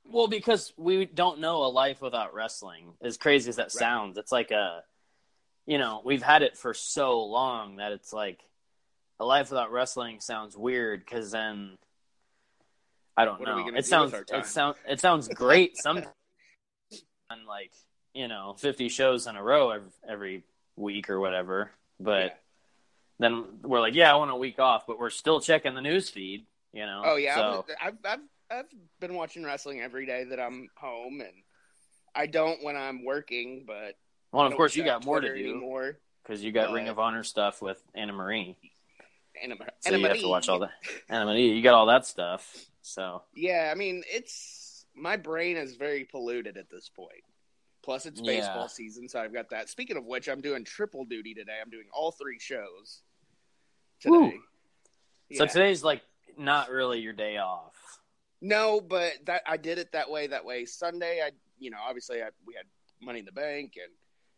[0.05, 2.93] well, because we don't know a life without wrestling.
[3.01, 4.83] As crazy as that sounds, it's like a
[5.65, 8.39] you know, we've had it for so long that it's like
[9.19, 11.77] a life without wrestling sounds weird because then
[13.15, 13.67] I don't What know.
[13.75, 14.39] It sounds with our time?
[14.41, 16.07] it sounds it sounds great sometimes
[17.29, 17.71] on like
[18.13, 20.43] you know fifty shows in a row every, every
[20.75, 22.39] week or whatever, but.
[23.19, 26.09] Then we're like, yeah, I want a week off, but we're still checking the news
[26.09, 27.03] feed, you know.
[27.05, 28.19] Oh yeah, So- I've, I've
[28.51, 28.65] I've
[28.99, 31.33] been watching wrestling every day that I'm home, and
[32.13, 33.95] I don't when I'm working, but
[34.31, 35.93] Well, of course, you got more to do
[36.23, 38.57] because you got but- Ring of Honor stuff with Anna Marie.
[39.41, 40.71] And I'm, So and you I'm have to watch all that.
[41.09, 42.55] Anna Marie, you got all that stuff.
[42.81, 47.23] So Yeah, I mean, it's my brain is very polluted at this point.
[47.83, 48.67] Plus, it's baseball Yeah.
[48.67, 49.69] season, so I've got that.
[49.69, 51.59] Speaking of which, I'm doing triple duty today.
[51.61, 53.03] I'm doing all three shows
[53.99, 54.39] today.
[55.35, 56.01] so today's like
[56.37, 57.99] not really your day off.
[58.41, 60.27] No, but that I did it that way.
[60.27, 62.65] That way, Sunday, I you know, obviously, I, we had
[63.01, 63.91] Money in the Bank, and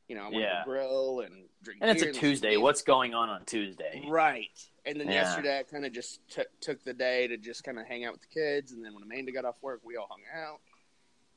[0.07, 0.59] you know, I went Yeah.
[0.59, 1.81] to grill and drink.
[1.81, 2.57] And it's a listen Tuesday.
[2.57, 4.05] What's going on on Tuesday?
[4.07, 4.47] right?
[4.85, 5.13] And then Yeah.
[5.15, 8.13] yesterday, I kind of just took took the day to just kind of hang out
[8.13, 10.61] with the kids, and then when Amanda got off work, we all hung out.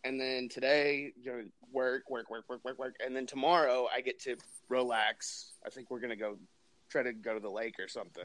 [0.09, 1.12] And then today,
[1.70, 4.36] work, work, work, work, work, work, and then tomorrow I get to
[4.70, 5.52] relax.
[5.66, 6.38] I think we're gonna go
[6.88, 8.24] try to go to the lake or something,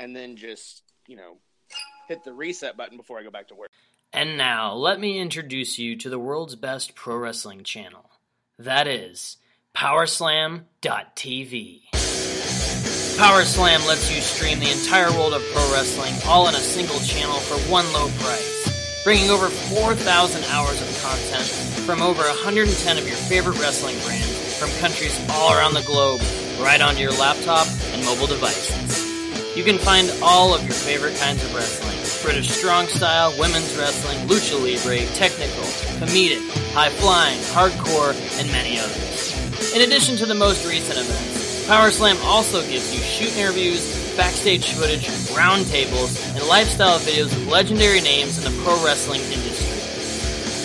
[0.00, 1.36] and then just you know
[2.08, 3.70] hit the reset button before I go back to work.
[4.12, 8.10] And now, let me introduce you to the world's best pro wrestling channel.
[8.58, 9.36] That is
[9.72, 10.64] Powerslam.tv.
[13.14, 17.36] Powerslam lets you stream the entire world of pro wrestling all in a single channel
[17.36, 18.53] for one low price,
[19.04, 21.44] bringing over 4,000 hours of content
[21.84, 26.22] from over 110 of your favorite wrestling brands from countries all around the globe
[26.58, 29.04] right onto your laptop and mobile devices.
[29.54, 31.94] You can find all of your favorite kinds of wrestling
[32.24, 35.64] British strong style, women's wrestling, lucha libre, technical,
[36.00, 36.40] comedic,
[36.72, 39.74] high flying, hardcore, and many others.
[39.74, 45.06] In addition to the most recent events, PowerSlam also gives you shoot interviews, backstage footage,
[45.34, 49.74] roundtables, and lifestyle videos with legendary names in the pro wrestling industry.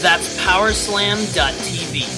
[0.02, 2.18] That's powerslam.tv.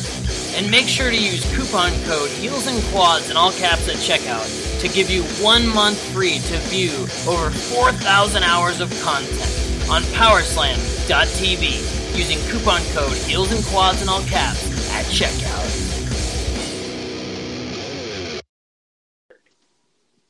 [0.57, 4.45] And make sure to use coupon code Heels and Quads in all caps at checkout
[4.81, 6.91] to give you one month free to view
[7.27, 9.39] over 4,000 hours of content
[9.89, 15.61] on powerslam.tv using coupon code Heels and Quads in all caps at checkout.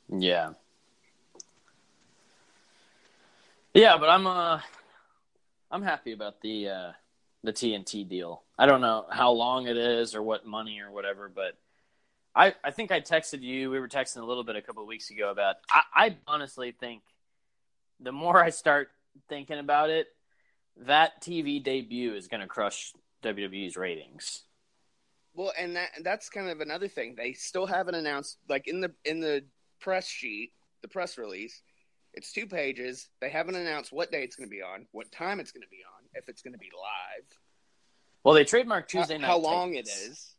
[0.09, 0.53] Yeah.
[3.73, 4.59] Yeah, but I'm uh
[5.69, 6.91] I'm happy about the uh
[7.43, 8.43] the TNT deal.
[8.57, 11.57] I don't know how long it is or what money or whatever, but
[12.35, 13.71] I I think I texted you.
[13.71, 16.73] We were texting a little bit a couple of weeks ago about I, I honestly
[16.77, 17.01] think
[17.99, 18.89] the more I start
[19.29, 20.07] thinking about it,
[20.77, 22.93] that TV debut is going to crush
[23.23, 24.43] WWE's ratings.
[25.33, 27.15] Well, and that that's kind of another thing.
[27.15, 29.45] They still haven't announced like in the in the
[29.79, 30.51] press sheet,
[30.81, 31.61] the press release.
[32.13, 33.07] It's two pages.
[33.21, 35.69] They haven't announced what day it's going to be on, what time it's going to
[35.69, 37.25] be on, if it's going to be live,
[38.23, 39.27] Well, they trademarked Tuesday how, night.
[39.27, 40.09] how long it Titans.
[40.11, 40.35] is.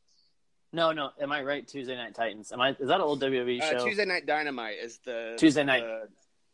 [0.75, 1.11] No, no.
[1.21, 1.67] Am I right?
[1.67, 2.51] Tuesday Night Titans.
[2.53, 2.71] Am I?
[2.71, 3.77] Is that an old WWE show?
[3.77, 6.09] Uh, Tuesday Night Dynamite is the Tuesday Night- the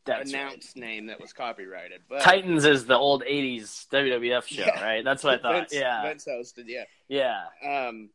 [0.07, 0.41] That's right.
[0.43, 2.01] announced name that was copyrighted.
[2.09, 4.83] But Titans is the old '80s WWF show, Yeah.
[4.83, 5.05] right?
[5.05, 5.55] That's what I thought.
[5.71, 6.65] Vince, yeah, Vince hosted.
[6.67, 6.85] Yeah.
[7.09, 7.45] yeah.
[7.89, 8.11] Um.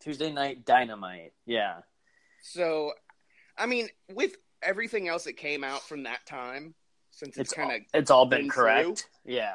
[0.00, 1.32] Tuesday Night Dynamite.
[1.46, 1.80] Yeah,
[2.42, 2.92] So,
[3.58, 4.36] I mean, with
[4.66, 6.74] everything else that came out from that time,
[7.10, 9.08] since it's, it's kind of it's all been been correct.
[9.24, 9.54] Yeah,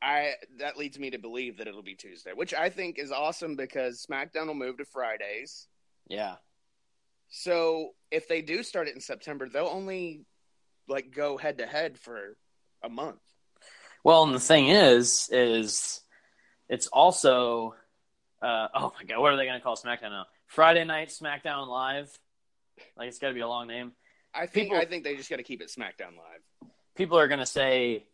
[0.00, 3.56] I that leads me to believe that it'll be Tuesday, which I think is awesome
[3.56, 5.66] because SmackDown will move to Fridays.
[6.08, 6.36] yeah.
[7.30, 10.24] So if they do start it in September, they'll only
[10.88, 12.36] like go head to head for
[12.82, 13.20] a month.
[14.02, 16.00] Well, and the thing is, is
[16.68, 17.74] it's also,
[18.40, 20.26] uh, oh my god, what are they going to call SmackDown now?
[20.46, 22.10] Friday Night SmackDown Live.
[22.96, 23.92] Like it's got to be a long name.
[24.34, 26.70] I think People- I think they just got to keep it SmackDown Live.
[26.94, 28.04] people are going to say,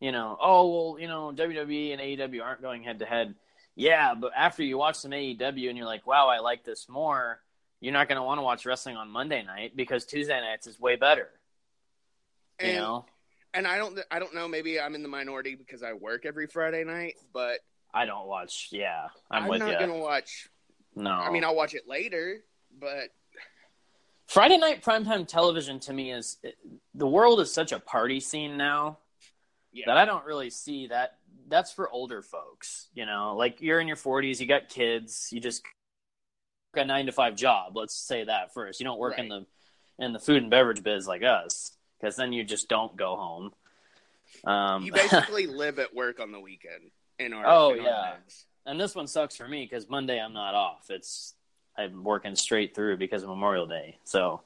[0.00, 3.34] you know, oh, well, you know, WWE and AEW aren't going head to head.
[3.76, 7.40] Yeah, but after you watch some AEW and you're like, wow, I like this more,
[7.80, 10.78] you're not going to want to watch wrestling on Monday night because Tuesday nights is
[10.80, 11.28] way better.
[12.60, 13.04] You And know?
[13.54, 16.46] and I don't I don't know maybe I'm in the minority because I work every
[16.46, 17.60] Friday night, but
[17.92, 18.68] I don't watch.
[18.70, 19.78] Yeah, I'm, I'm, with not you.
[19.78, 20.48] gonna watch.
[20.94, 22.44] No, I mean, I'll watch it later,
[22.78, 23.08] but
[24.30, 26.36] Friday night primetime television to me is
[26.94, 28.98] the world is such a party scene now
[29.72, 31.18] yeah, that I don't really see that.
[31.48, 33.34] That's for older folks, you know.
[33.36, 35.64] Like you're in your 40s, you got kids, you just
[36.72, 37.76] work a nine to five job.
[37.76, 38.78] Let's say that first.
[38.78, 39.46] You don't work in the
[39.98, 43.50] in the food and beverage biz like us, because then you just don't go home.
[44.44, 46.92] Um, you basically live at work on the weekend.
[47.18, 48.14] In our Oh, in our yeah.
[48.24, 48.44] biz.
[48.64, 50.86] and this one sucks for me because Monday I'm not off.
[50.88, 51.34] It's
[51.80, 54.40] I'm working straight through because of Memorial Day, so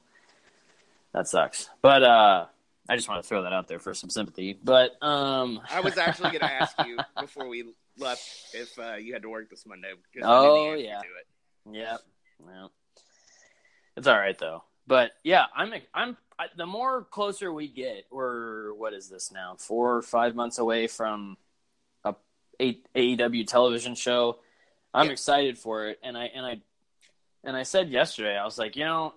[1.13, 1.69] that sucks.
[1.81, 2.45] But uh,
[2.87, 4.57] I just want to throw that out there for some sympathy.
[4.63, 7.65] But um, I was actually going to ask you before we
[7.97, 8.21] left
[8.53, 9.91] if uh, you had to work this Monday.
[10.13, 11.01] because Oh, yeah.
[11.71, 11.97] yeah,
[12.45, 12.67] yeah,
[13.97, 14.63] it's all right though.
[14.87, 19.55] But yeah, I'm I'm I, the more closer we get, we're what is this now?
[19.57, 21.37] Four or five months away from
[22.03, 22.13] a,
[22.59, 24.39] a AEW television show.
[24.93, 25.11] I'm Yeah.
[25.13, 26.61] excited for it, and I and I
[27.45, 29.13] and I said yesterday, I was like, you know,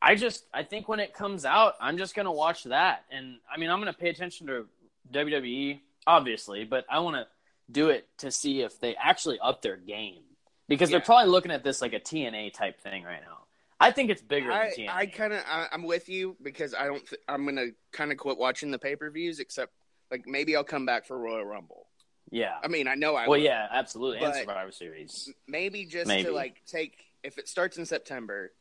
[0.00, 3.58] I just I think when it comes out, I'm just gonna watch that, and I
[3.58, 4.66] mean, I'm gonna pay attention to
[5.12, 7.26] WWE, obviously, but I want to
[7.70, 10.22] do it to see if they actually up their game
[10.68, 13.38] because they're probably looking at this like a TNA type thing right now.
[13.80, 14.90] I think it's bigger I, than TNA.
[14.90, 17.06] I kind of I'm with you because I don't.
[17.06, 19.72] Th- I'm gonna kind of quit watching the pay per views, except
[20.10, 21.86] like maybe I'll come back for Royal Rumble.
[22.34, 22.54] Yeah.
[22.62, 23.44] I mean, I know I well, will.
[23.44, 25.32] yeah, absolutely, and Survivor Series.
[25.46, 26.24] maybe just Maybe.
[26.24, 28.52] to like take if it starts in September.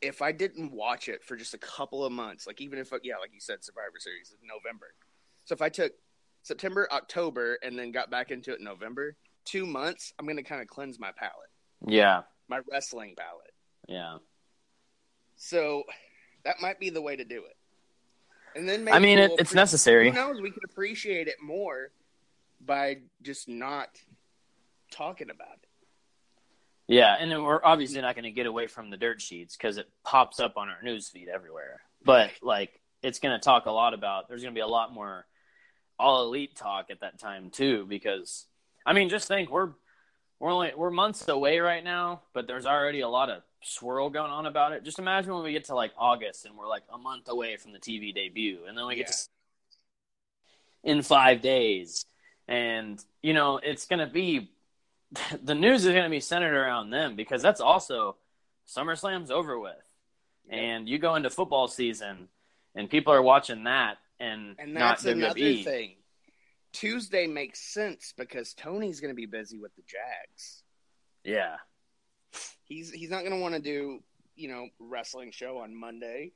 [0.00, 3.16] If I didn't watch it for just a couple of months, like even if yeah,
[3.16, 4.94] like you said, Survivor Series is November.
[5.44, 5.92] So if I took
[6.42, 10.60] September, October, and then got back into it in November, two months, I'm gonna kind
[10.62, 11.50] of cleanse my palate,
[11.86, 13.54] Yeah, my wrestling palate.
[13.88, 14.18] yeah.
[15.36, 15.82] So
[16.44, 17.56] that might be the way to do it.
[18.56, 20.10] And then maybe I mean, it, we'll it's appre- necessary.
[20.10, 20.40] Who knows?
[20.40, 21.90] We could appreciate it more
[22.64, 23.88] by just not
[24.90, 25.68] talking about it.
[26.86, 29.78] Yeah, and then we're obviously not going to get away from the dirt sheets because
[29.78, 31.80] it pops up on our news feed everywhere.
[32.04, 34.28] But like, it's going to talk a lot about.
[34.28, 35.26] There's going to be a lot more
[35.98, 38.46] all elite talk at that time too, because
[38.84, 39.70] I mean, just think we're
[40.40, 44.30] we're only we're months away right now, but there's already a lot of swirl going
[44.30, 44.84] on about it.
[44.84, 47.72] Just imagine when we get to like August and we're like a month away from
[47.72, 49.12] the TV debut, and then we get Yeah.
[49.12, 49.18] to
[50.82, 52.04] in five days,
[52.48, 54.50] and you know it's going to be
[55.42, 58.16] the news is going to be centered around them because that's also
[58.68, 59.74] SummerSlam's over with,
[60.48, 62.28] and you go into football season,
[62.74, 65.96] and people are watching that and, And not that's another thing.
[66.72, 70.62] Tuesday makes sense because Tony's going to be busy with the Jags.
[71.22, 71.56] Yeah,
[72.64, 74.02] He's he's not going to want to do
[74.36, 76.32] you know wrestling show on Monday,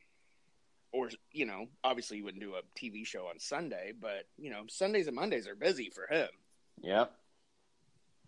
[0.93, 4.63] or you know obviously you wouldn't do a TV show on Sunday, but you know
[4.69, 6.29] Sundays and Mondays are busy for him.
[6.81, 7.13] yep,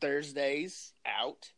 [0.01, 1.51] Thursdays out.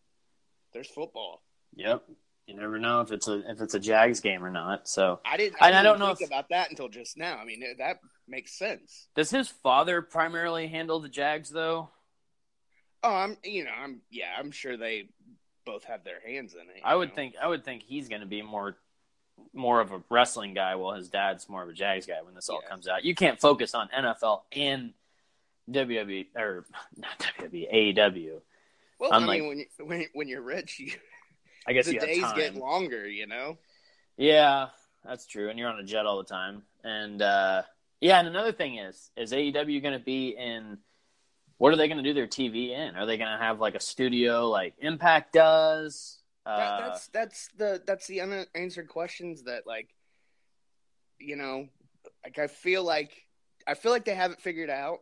[0.73, 1.43] There's football.
[1.75, 2.03] yep.
[2.47, 4.89] You never know if it's a if it's a Jags game or not.
[4.89, 5.63] So I didn't.
[5.63, 7.37] I I, didn't don't know if- about that until just now.
[7.39, 9.07] I mean, that makes sense.
[9.15, 11.91] does his father primarily handle the Jags though?
[13.05, 13.37] Oh, I'm.
[13.45, 14.01] You know, I'm.
[14.11, 15.09] Yeah, I'm sure they
[15.65, 16.83] both have their hands in it.
[16.85, 17.15] I would know?
[17.15, 18.77] think I would think he's going to be more
[19.53, 22.23] more of a wrestling guy, while his dad's more of a Jags guy.
[22.23, 22.69] When this all Yeah.
[22.69, 24.93] comes out, you can't focus on NFL and
[25.71, 26.67] WWE or
[26.97, 28.41] not WWE AEW.
[28.99, 30.93] Well, I mean, when you, when when you're rich, you,
[31.67, 33.09] I guess the you have days get longer.
[33.09, 33.59] You know.
[34.17, 34.69] Yeah,
[35.05, 35.49] that's true.
[35.49, 36.63] And you're on a jet all the time.
[36.85, 37.63] And uh,
[38.01, 40.79] yeah, and another thing is, is AEW going to be in?
[41.59, 42.97] What are they going to do their TV in?
[42.97, 46.19] Are they going to have like a studio like Impact does?
[46.45, 49.89] Uh, That, that's that's the that's the unanswered questions that like,
[51.19, 51.69] you know,
[52.25, 53.13] like I feel like
[53.67, 54.99] I feel like they haven't figured out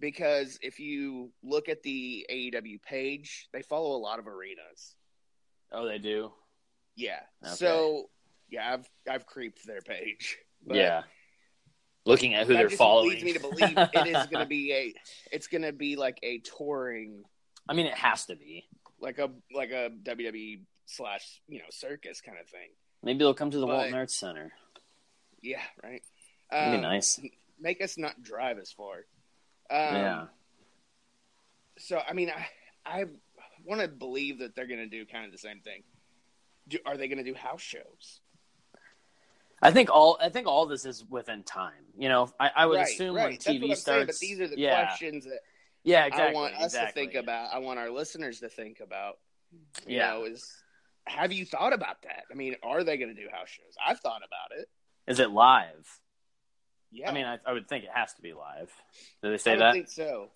[0.00, 4.94] because if you look at the AEW page, they follow a lot of arenas.
[5.72, 6.32] oh, they do.
[6.94, 7.20] Yeah.
[7.44, 7.54] Okay.
[7.54, 8.10] So
[8.48, 10.38] yeah, I've I've creeped their page.
[10.64, 11.02] Yeah.
[12.06, 14.94] Looking at who they're following, leads me to believe it is going to be a
[15.30, 17.24] it's going to be like a touring
[17.68, 18.66] I mean, it has to be.
[19.00, 22.68] Like a like a WWE slash you know circus kind of thing.
[23.02, 24.52] Maybe they'll come to the But- Walton Arts Center.
[25.40, 26.02] Yeah, right.
[26.50, 27.20] That'd be Um, nice.
[27.60, 28.96] Make us not drive as far.
[29.70, 30.26] Um, yeah.
[31.78, 32.46] So I mean, I
[32.84, 33.04] I
[33.64, 35.82] want to believe that they're going to do kind of the same thing.
[36.66, 38.20] Do, are they going to do house shows?
[39.60, 41.72] I think all I think all this is within time.
[41.96, 43.24] You know, I, I would right, assume right.
[43.24, 43.84] when That's TV I'm starts.
[43.84, 45.40] saying, but these are the yeah, questions that
[45.84, 46.36] yeah, exactly.
[46.36, 47.06] I want us exactly.
[47.06, 47.52] to think about.
[47.54, 49.18] I want our listeners to think about.
[49.86, 50.10] You Yeah.
[50.10, 50.50] know, is
[51.06, 52.24] have you thought about that?
[52.30, 53.74] I mean, are they going to do house shows?
[53.84, 54.68] I've thought about it.
[55.06, 55.88] Is it live?
[56.90, 58.70] Yeah, I mean, I, I would think it has to be live.
[59.22, 59.68] Did they I say would that?
[59.68, 60.30] I think so.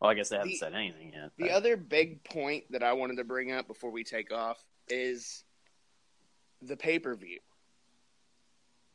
[0.00, 1.30] Well, I guess they haven't The- said anything yet.
[1.38, 5.44] The other big point that I wanted to bring up before we take off is
[6.60, 7.38] the pay per view.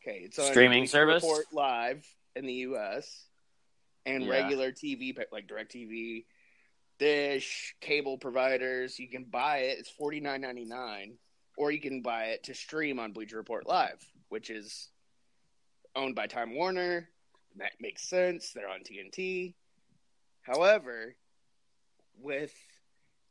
[0.01, 1.23] Okay, it's on Streaming service?
[1.23, 2.05] Report live
[2.35, 3.26] in the U.S.
[4.07, 4.29] and Yeah.
[4.29, 6.25] regular TV like Directv,
[6.97, 8.97] Dish, cable providers.
[8.99, 9.79] You can buy it.
[9.79, 11.19] It's forty nine ninety nine,
[11.57, 14.89] or you can buy it to stream on Bleacher Report Live, which is
[15.95, 17.09] owned by Time Warner.
[17.57, 18.51] That makes sense.
[18.51, 19.53] They're on TNT.
[20.41, 21.15] However,
[22.19, 22.55] with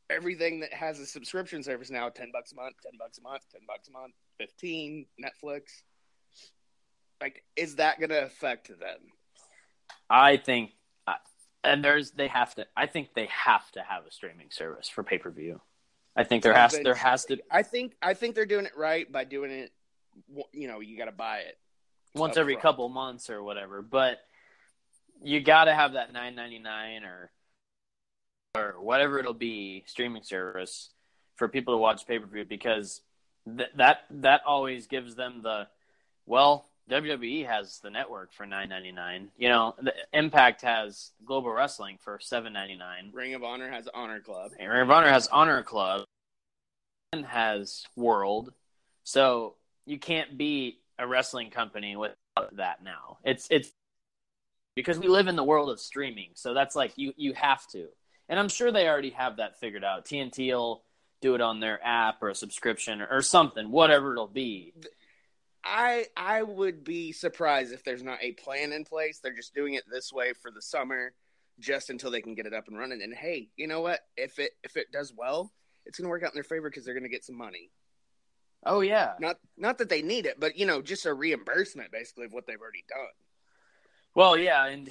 [0.09, 3.43] everything that has a subscription service now 10 bucks a month 10 bucks a month
[3.51, 5.83] 10 bucks a month 15 netflix
[7.19, 8.99] like is that going to affect them
[10.09, 10.71] I think,
[11.05, 11.13] uh,
[11.63, 12.65] and there's they have to.
[12.75, 15.61] I think they have to have a streaming service for pay per view.
[16.15, 19.09] I think there has there has to i think i think they're doing it right
[19.11, 19.71] by doing it
[20.51, 21.59] you know you got to buy it
[22.17, 22.63] once every front.
[22.63, 23.81] couple months or whatever.
[23.81, 24.19] But
[25.21, 27.31] you got to have that nine ninety nine or
[28.55, 30.89] or whatever it'll be streaming service
[31.35, 33.01] for people to watch pay per view because
[33.45, 35.67] th- that that always gives them the
[36.25, 39.29] well WWE has the network for nine ninety nine.
[39.37, 43.11] You know, the Impact has Global Wrestling for seven ninety nine.
[43.13, 46.03] ring of honor has honor club And Ring of Honor has Honor Club
[47.11, 48.53] and has World.
[49.03, 53.17] So you can't be a wrestling company without that now.
[53.23, 53.71] It's it's
[54.75, 56.29] because we live in the world of streaming.
[56.35, 57.87] So that's like you you have to.
[58.29, 60.05] And I'm sure they already have that figured out.
[60.05, 60.83] TNT will
[61.21, 64.73] do it on their app or a subscription or, or something, whatever it'll be.
[65.67, 69.19] I I would be surprised if there's not a plan in place.
[69.19, 71.13] They're just doing it this way for the summer,
[71.59, 73.01] just until they can get it up and running.
[73.01, 73.99] And hey, you know what?
[74.15, 75.51] If it if it does well,
[75.85, 77.69] it's going to work out in their favor because they're going to get some money.
[78.65, 79.13] Oh yeah.
[79.19, 82.47] Not not that they need it, but you know, just a reimbursement basically of what
[82.47, 83.07] they've already done.
[84.15, 84.89] Well, yeah, and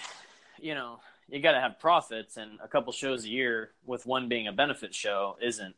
[0.61, 4.29] you know, you got to have profits, and a couple shows a year, with one
[4.29, 5.75] being a benefit show, isn't.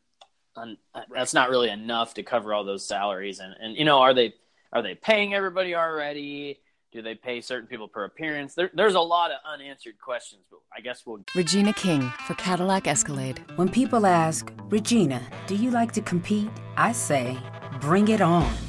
[0.55, 0.77] Un-
[1.11, 4.35] That's not really enough to cover all those salaries, and and you know, are they
[4.71, 6.59] are they paying everybody already?
[6.91, 8.55] Do they pay certain people per appearance?
[8.55, 11.23] There, there's a lot of unanswered questions, but I guess we'll.
[11.35, 13.43] Regina King for Cadillac Escalade.
[13.57, 16.49] When people ask, Regina, do you like to compete?
[16.77, 17.37] I say,
[17.79, 18.68] bring it on.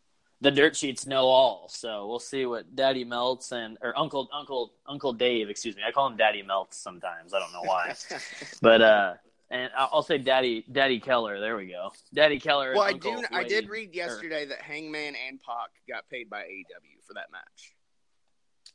[0.41, 4.73] the dirt sheets know all so we'll see what daddy melts and or uncle uncle
[4.87, 7.93] uncle dave excuse me i call him daddy melts sometimes i don't know why
[8.61, 9.13] but uh
[9.51, 13.27] and I'll say daddy daddy keller there we go daddy keller Well, I Uncle do.
[13.33, 17.31] I did read or- yesterday that Hangman and Pac got paid by AEW for that
[17.31, 17.73] match.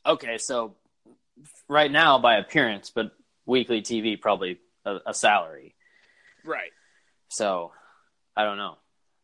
[0.05, 0.77] okay so
[1.69, 3.11] right now by appearance but
[3.47, 5.75] weekly tv probably a, a salary
[6.45, 6.71] Right.
[7.29, 7.73] So
[8.37, 8.77] I don't know.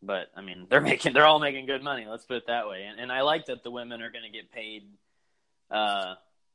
[0.02, 2.84] But I mean they're making they're all making good money, let's put it that way.
[2.84, 4.84] And and I like that the women are gonna get paid
[5.70, 6.14] uh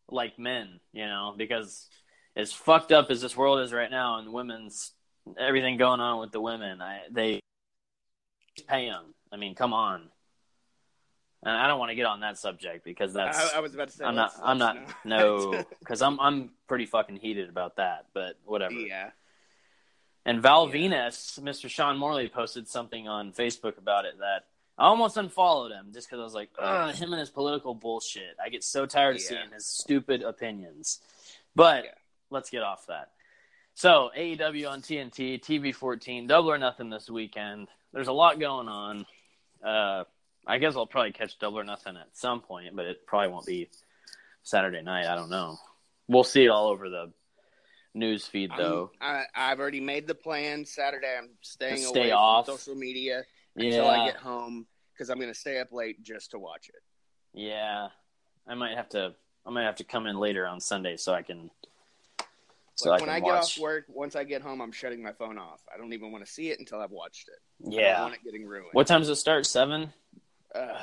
[0.09, 1.87] like men, you know, because
[2.35, 4.91] as fucked up as this world is right now and women's
[5.37, 7.41] everything going on with the women, I they
[8.67, 9.13] pay them.
[9.31, 10.09] I mean, come on.
[11.43, 13.89] And I don't want to get on that subject because that's I, I was about
[13.89, 14.05] to say.
[14.05, 14.33] I'm not.
[14.41, 18.73] I'm not no because I'm I'm pretty fucking heated about that, but whatever.
[18.73, 19.11] yeah.
[20.27, 21.69] And Val Venis, Mr.
[21.69, 24.43] Sean Morley, posted something on Facebook about it that
[24.77, 28.35] I almost unfollowed him just because I was like, Ugh, him and his political bullshit.
[28.43, 29.27] I get so tired of Yeah.
[29.29, 30.99] seeing his stupid opinions.
[31.55, 31.91] But Yeah.
[32.29, 33.11] let's get off that.
[33.73, 37.69] So AEW on TNT, TV 14, Double or Nothing this weekend.
[37.93, 39.05] There's a lot going on.
[39.63, 40.03] Uh,
[40.45, 43.45] I guess I'll probably catch Double or Nothing at some point, but it probably won't
[43.45, 43.69] be
[44.43, 45.05] Saturday night.
[45.07, 45.57] I don't know.
[46.09, 47.13] We'll see it all over the
[47.97, 48.91] news feed, though.
[49.01, 50.65] I'm, I, I've already made the plan.
[50.65, 52.45] Saturday, I'm staying stay away off.
[52.45, 53.23] from social media
[53.55, 56.81] until I get home because I'm going to stay up late just to watch it.
[57.33, 57.87] Yeah,
[58.47, 59.13] I might have to.
[59.45, 61.49] I might have to come in later on Sunday so I can
[62.75, 63.57] So like I when I get watch.
[63.57, 65.61] off work, once I get home, I'm shutting my phone off.
[65.73, 67.35] I don't even want to see it until I've watched it.
[67.61, 68.01] I don't Yeah.
[68.01, 68.69] want it getting ruined.
[68.73, 69.45] What time does it start?
[69.45, 69.93] Seven.
[70.53, 70.73] Uh,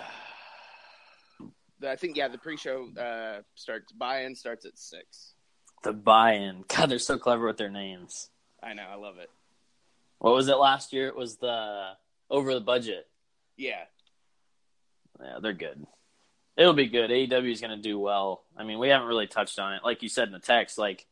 [1.86, 3.92] I think yeah, the pre-show uh, starts.
[3.92, 5.33] Buy-in starts at six.
[5.84, 6.64] The buy-in.
[6.74, 8.28] God, they're so clever with their names.
[8.62, 9.30] I know, I love it.
[10.18, 11.06] What was it last year?
[11.08, 11.90] It was the
[12.30, 13.06] over the budget.
[13.56, 13.84] Yeah,
[15.20, 15.86] Yeah, they're good.
[16.56, 17.10] It'll be good.
[17.10, 18.44] AEW is going to do well.
[18.56, 20.78] I mean, we haven't really touched on it, like you said in the text.
[20.78, 21.06] Like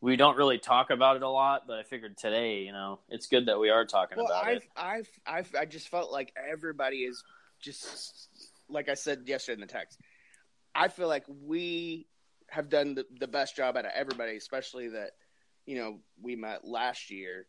[0.00, 3.26] we don't really talk about it a lot, but I figured today, you know, it's
[3.26, 4.62] good that we are talking well, about I've, it.
[4.76, 7.24] I've, I've, I just felt like everybody is
[7.60, 8.28] just
[8.68, 9.98] like I said yesterday in the text.
[10.74, 12.06] I feel like we
[12.48, 15.10] have done the, the best job out of everybody, especially that
[15.66, 17.46] you know we met last year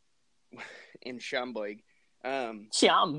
[1.01, 1.81] in Schaumburg.
[2.25, 3.17] Um, Sean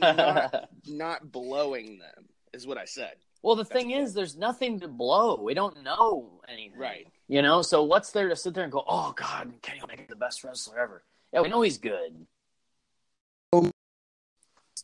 [0.00, 3.12] not, not blowing them is what I said.
[3.42, 5.40] well, the thing is, there's nothing to blow.
[5.40, 7.06] We don't know anything, Right.
[7.28, 10.16] You know, so what's there to sit there and go, "Oh God, Kenny Omega's the
[10.16, 11.04] best wrestler ever"?
[11.32, 12.26] Yeah, we know he's good.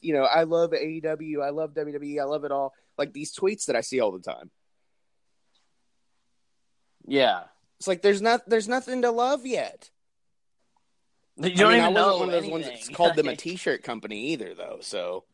[0.03, 2.73] You know, I love AEW, I love WWE, I love it all.
[2.99, 4.51] Like these tweets that I see all the time.
[7.07, 7.45] Yeah,
[7.79, 9.91] It's like there's not there's nothing to love yet.
[11.37, 13.83] you don't mean, even I know one of those ones that's called them a T-shirt
[13.83, 14.79] company either, though.
[14.81, 15.25] So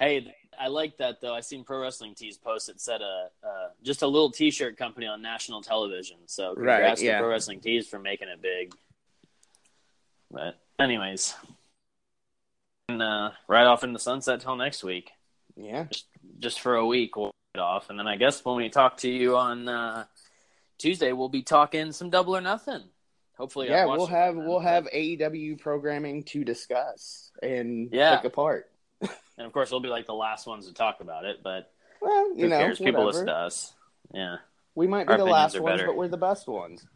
[0.00, 1.34] Hey, I like that though.
[1.34, 5.06] I seen Pro Wrestling Tees post it said a uh, just a little T-shirt company
[5.06, 6.16] on national television.
[6.26, 7.16] So Right, congrats yeah.
[7.16, 8.74] to Pro Wrestling Tees for making it big.
[10.30, 11.34] But anyways,
[12.88, 15.10] and uh, right off in the sunset till next week.
[15.56, 15.86] yeah,
[16.40, 19.08] Just for a week, we'll get off, and then I guess when we talk to
[19.08, 20.04] you on uh,
[20.78, 22.82] Tuesday, we'll be talking some Double or Nothing.
[23.36, 28.16] Hopefully, yeah, we'll have we'll have AEW programming to discuss and Yeah.
[28.16, 28.70] pick apart.
[29.00, 31.42] and of course, we'll be like the last ones to talk about it.
[31.42, 32.78] But Well, you know, cares?
[32.78, 33.72] People listen to us.
[34.12, 34.36] Yeah.
[34.76, 35.86] We might be Our the last ones, better.
[35.86, 36.86] but we're the best ones.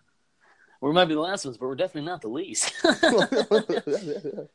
[0.81, 2.72] We might be the last ones, but we're definitely not the least.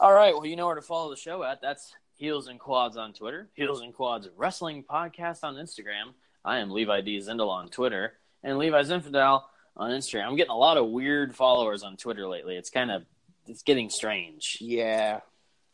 [0.00, 0.34] All right.
[0.34, 1.62] Well, you know where to follow the show at.
[1.62, 6.14] That's Heels and Quads on Twitter, Heels and Quads Wrestling Podcast on Instagram.
[6.44, 7.18] I am Levi D.
[7.18, 10.26] Zindel on Twitter, and Levi Infidel on Instagram.
[10.26, 12.56] I'm getting a lot of weird followers on Twitter lately.
[12.56, 13.04] It's kind of
[13.46, 14.58] it's getting strange.
[14.60, 15.20] yeah,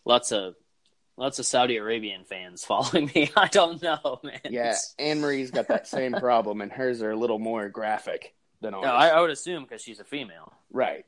[0.05, 0.55] Lots of
[1.16, 3.31] lots of Saudi Arabian fans following me.
[3.37, 4.41] I don't know, man.
[4.45, 4.77] yeah.
[4.99, 8.85] Anne Marie's got that same problem, and hers are a little more graphic than ours.
[8.85, 10.53] No, I, I would assume because she's a female.
[10.73, 11.05] Right.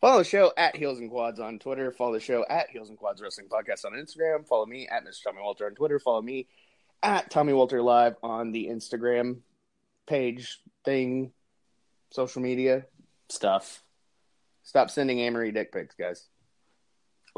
[0.00, 1.90] Follow the show at Heels and Quads on Twitter.
[1.90, 4.46] Follow the show at Heels and Quads Wrestling Podcast on Instagram.
[4.46, 5.24] Follow me at Mr.
[5.24, 5.98] Tommy Walter on Twitter.
[5.98, 6.46] Follow me
[7.02, 9.38] at Tommy Walter Live on the Instagram
[10.06, 11.32] page thing,
[12.10, 12.86] social media.
[13.28, 13.82] Stuff.
[14.62, 16.26] Stop sending Amory dick pics, guys.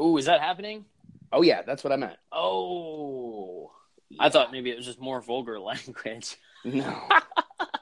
[0.00, 0.84] Ooh, is that happening?
[1.32, 2.16] Oh yeah, that's what I meant.
[2.30, 3.72] Oh,
[4.20, 6.36] I thought maybe it was just more vulgar language.
[6.64, 6.96] No,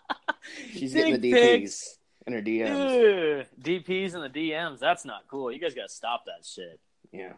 [0.73, 1.99] she's Dick getting the DPs pics.
[2.27, 3.41] in her DMs.
[3.41, 4.79] Ugh, DPs and the DMs.
[4.79, 5.51] That's not cool.
[5.53, 6.81] You guys gotta stop that shit.
[7.13, 7.33] Yeah,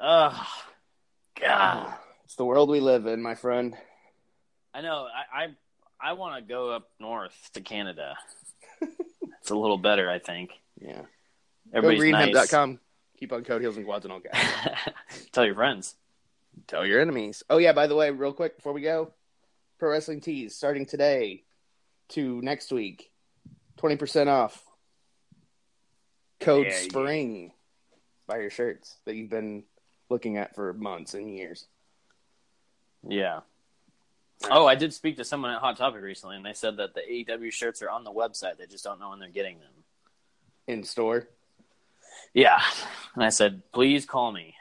[0.00, 0.46] Ugh,
[1.40, 1.94] God.
[2.28, 3.74] It's the world we live in, my friend.
[4.74, 5.06] I know.
[5.32, 8.18] I I, I want to go up north to Canada.
[8.82, 10.50] it's a little better, I think.
[10.78, 11.00] Yeah,
[11.72, 12.76] Everybody's go nice.
[13.18, 14.44] Keep on code Heels and Quads and all guys.
[15.32, 15.94] Tell your friends.
[16.66, 17.42] Tell your enemies.
[17.48, 19.10] Oh yeah, by the way, real quick before we go,
[19.78, 21.44] Pro Wrestling Tees starting today
[22.10, 23.10] to next week,
[23.78, 24.62] twenty percent off.
[26.40, 26.88] Code Yeah, yeah.
[26.90, 27.52] Spring.
[28.26, 29.62] Buy your shirts that you've been
[30.10, 31.66] looking at for months and years.
[33.08, 33.40] Yeah.
[34.50, 37.00] Oh, I did speak to someone at Hot Topic recently, and they said that the
[37.00, 38.56] AEW shirts are on the website.
[38.58, 39.72] They just don't know when they're getting them.
[40.68, 41.26] In store.
[42.34, 42.60] Yeah.
[43.14, 44.54] And I said, please call me.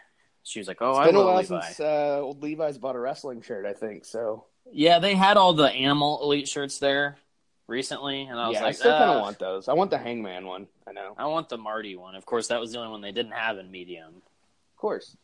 [0.44, 1.62] She was like, oh, It's I been a while Levi.
[1.62, 4.06] since uh, old Levi's bought a wrestling shirt, I think.
[4.06, 7.18] So Yeah, they had all the Animal Elite shirts there
[7.68, 9.68] recently, and I was yeah, like, I still kind "Uh, of want those.
[9.68, 10.68] I want the Hangman one.
[10.88, 12.16] I know, I want the Marty one.
[12.16, 14.08] Of course, that was the only one they didn't have in medium.
[14.16, 15.18] Of course.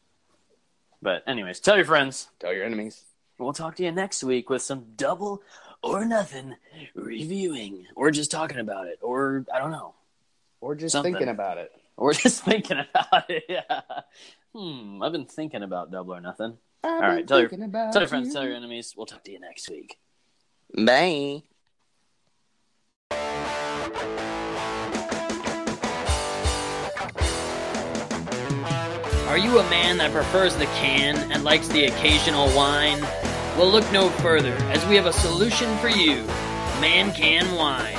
[1.02, 2.28] But anyways, tell your friends.
[2.40, 3.04] Tell your enemies.
[3.40, 5.42] We'll talk to you next week with some double
[5.82, 6.56] or nothing
[6.96, 9.96] reviewing, or just talking about it, or I don't know,
[10.62, 11.14] Or just Something.
[11.14, 11.72] thinking about it.
[11.98, 13.44] or just thinking about it.
[13.50, 13.82] Yeah.
[14.56, 15.02] Hmm.
[15.04, 16.58] I've been thinking about double or nothing.
[16.84, 18.94] All right, tell your- Tell your friends, tell your enemies.
[18.96, 19.98] We'll talk to you next week.
[20.76, 21.44] Bye.
[29.34, 33.02] Are you a man that prefers the can and likes the occasional wine?
[33.58, 36.24] Well, look no further, as we have a solution for you
[36.80, 37.96] Man Can Wine.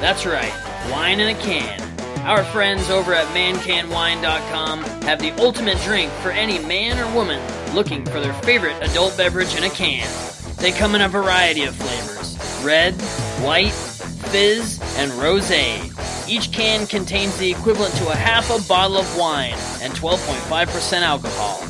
[0.00, 0.52] That's right,
[0.88, 1.80] wine in a can.
[2.20, 7.42] Our friends over at mancanwine.com have the ultimate drink for any man or woman
[7.74, 10.08] looking for their favorite adult beverage in a can.
[10.58, 12.94] They come in a variety of flavors red,
[13.42, 15.50] white, Fizz, and Rose.
[16.28, 21.62] Each can contains the equivalent to a half a bottle of wine and 12.5% alcohol.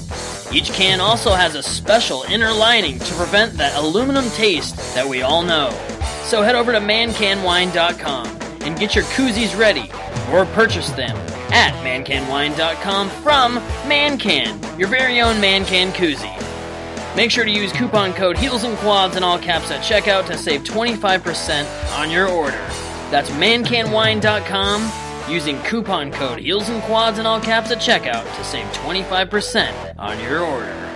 [0.53, 5.21] Each can also has a special inner lining to prevent that aluminum taste that we
[5.21, 5.71] all know.
[6.25, 8.27] So head over to mancanwine.com
[8.63, 9.91] and get your koozies ready
[10.33, 11.17] or purchase them
[11.53, 13.57] at mancanwine.com from
[13.89, 16.35] Mancan, your very own Mancan koozie.
[17.15, 20.39] Make sure to use coupon code HEELS and Quads in all caps at checkout to
[20.39, 22.86] save 25% on your order.
[23.11, 28.67] That's mancanwine.com using coupon code HEELS and Quads in all caps at checkout to save
[28.75, 30.96] 25% on your order.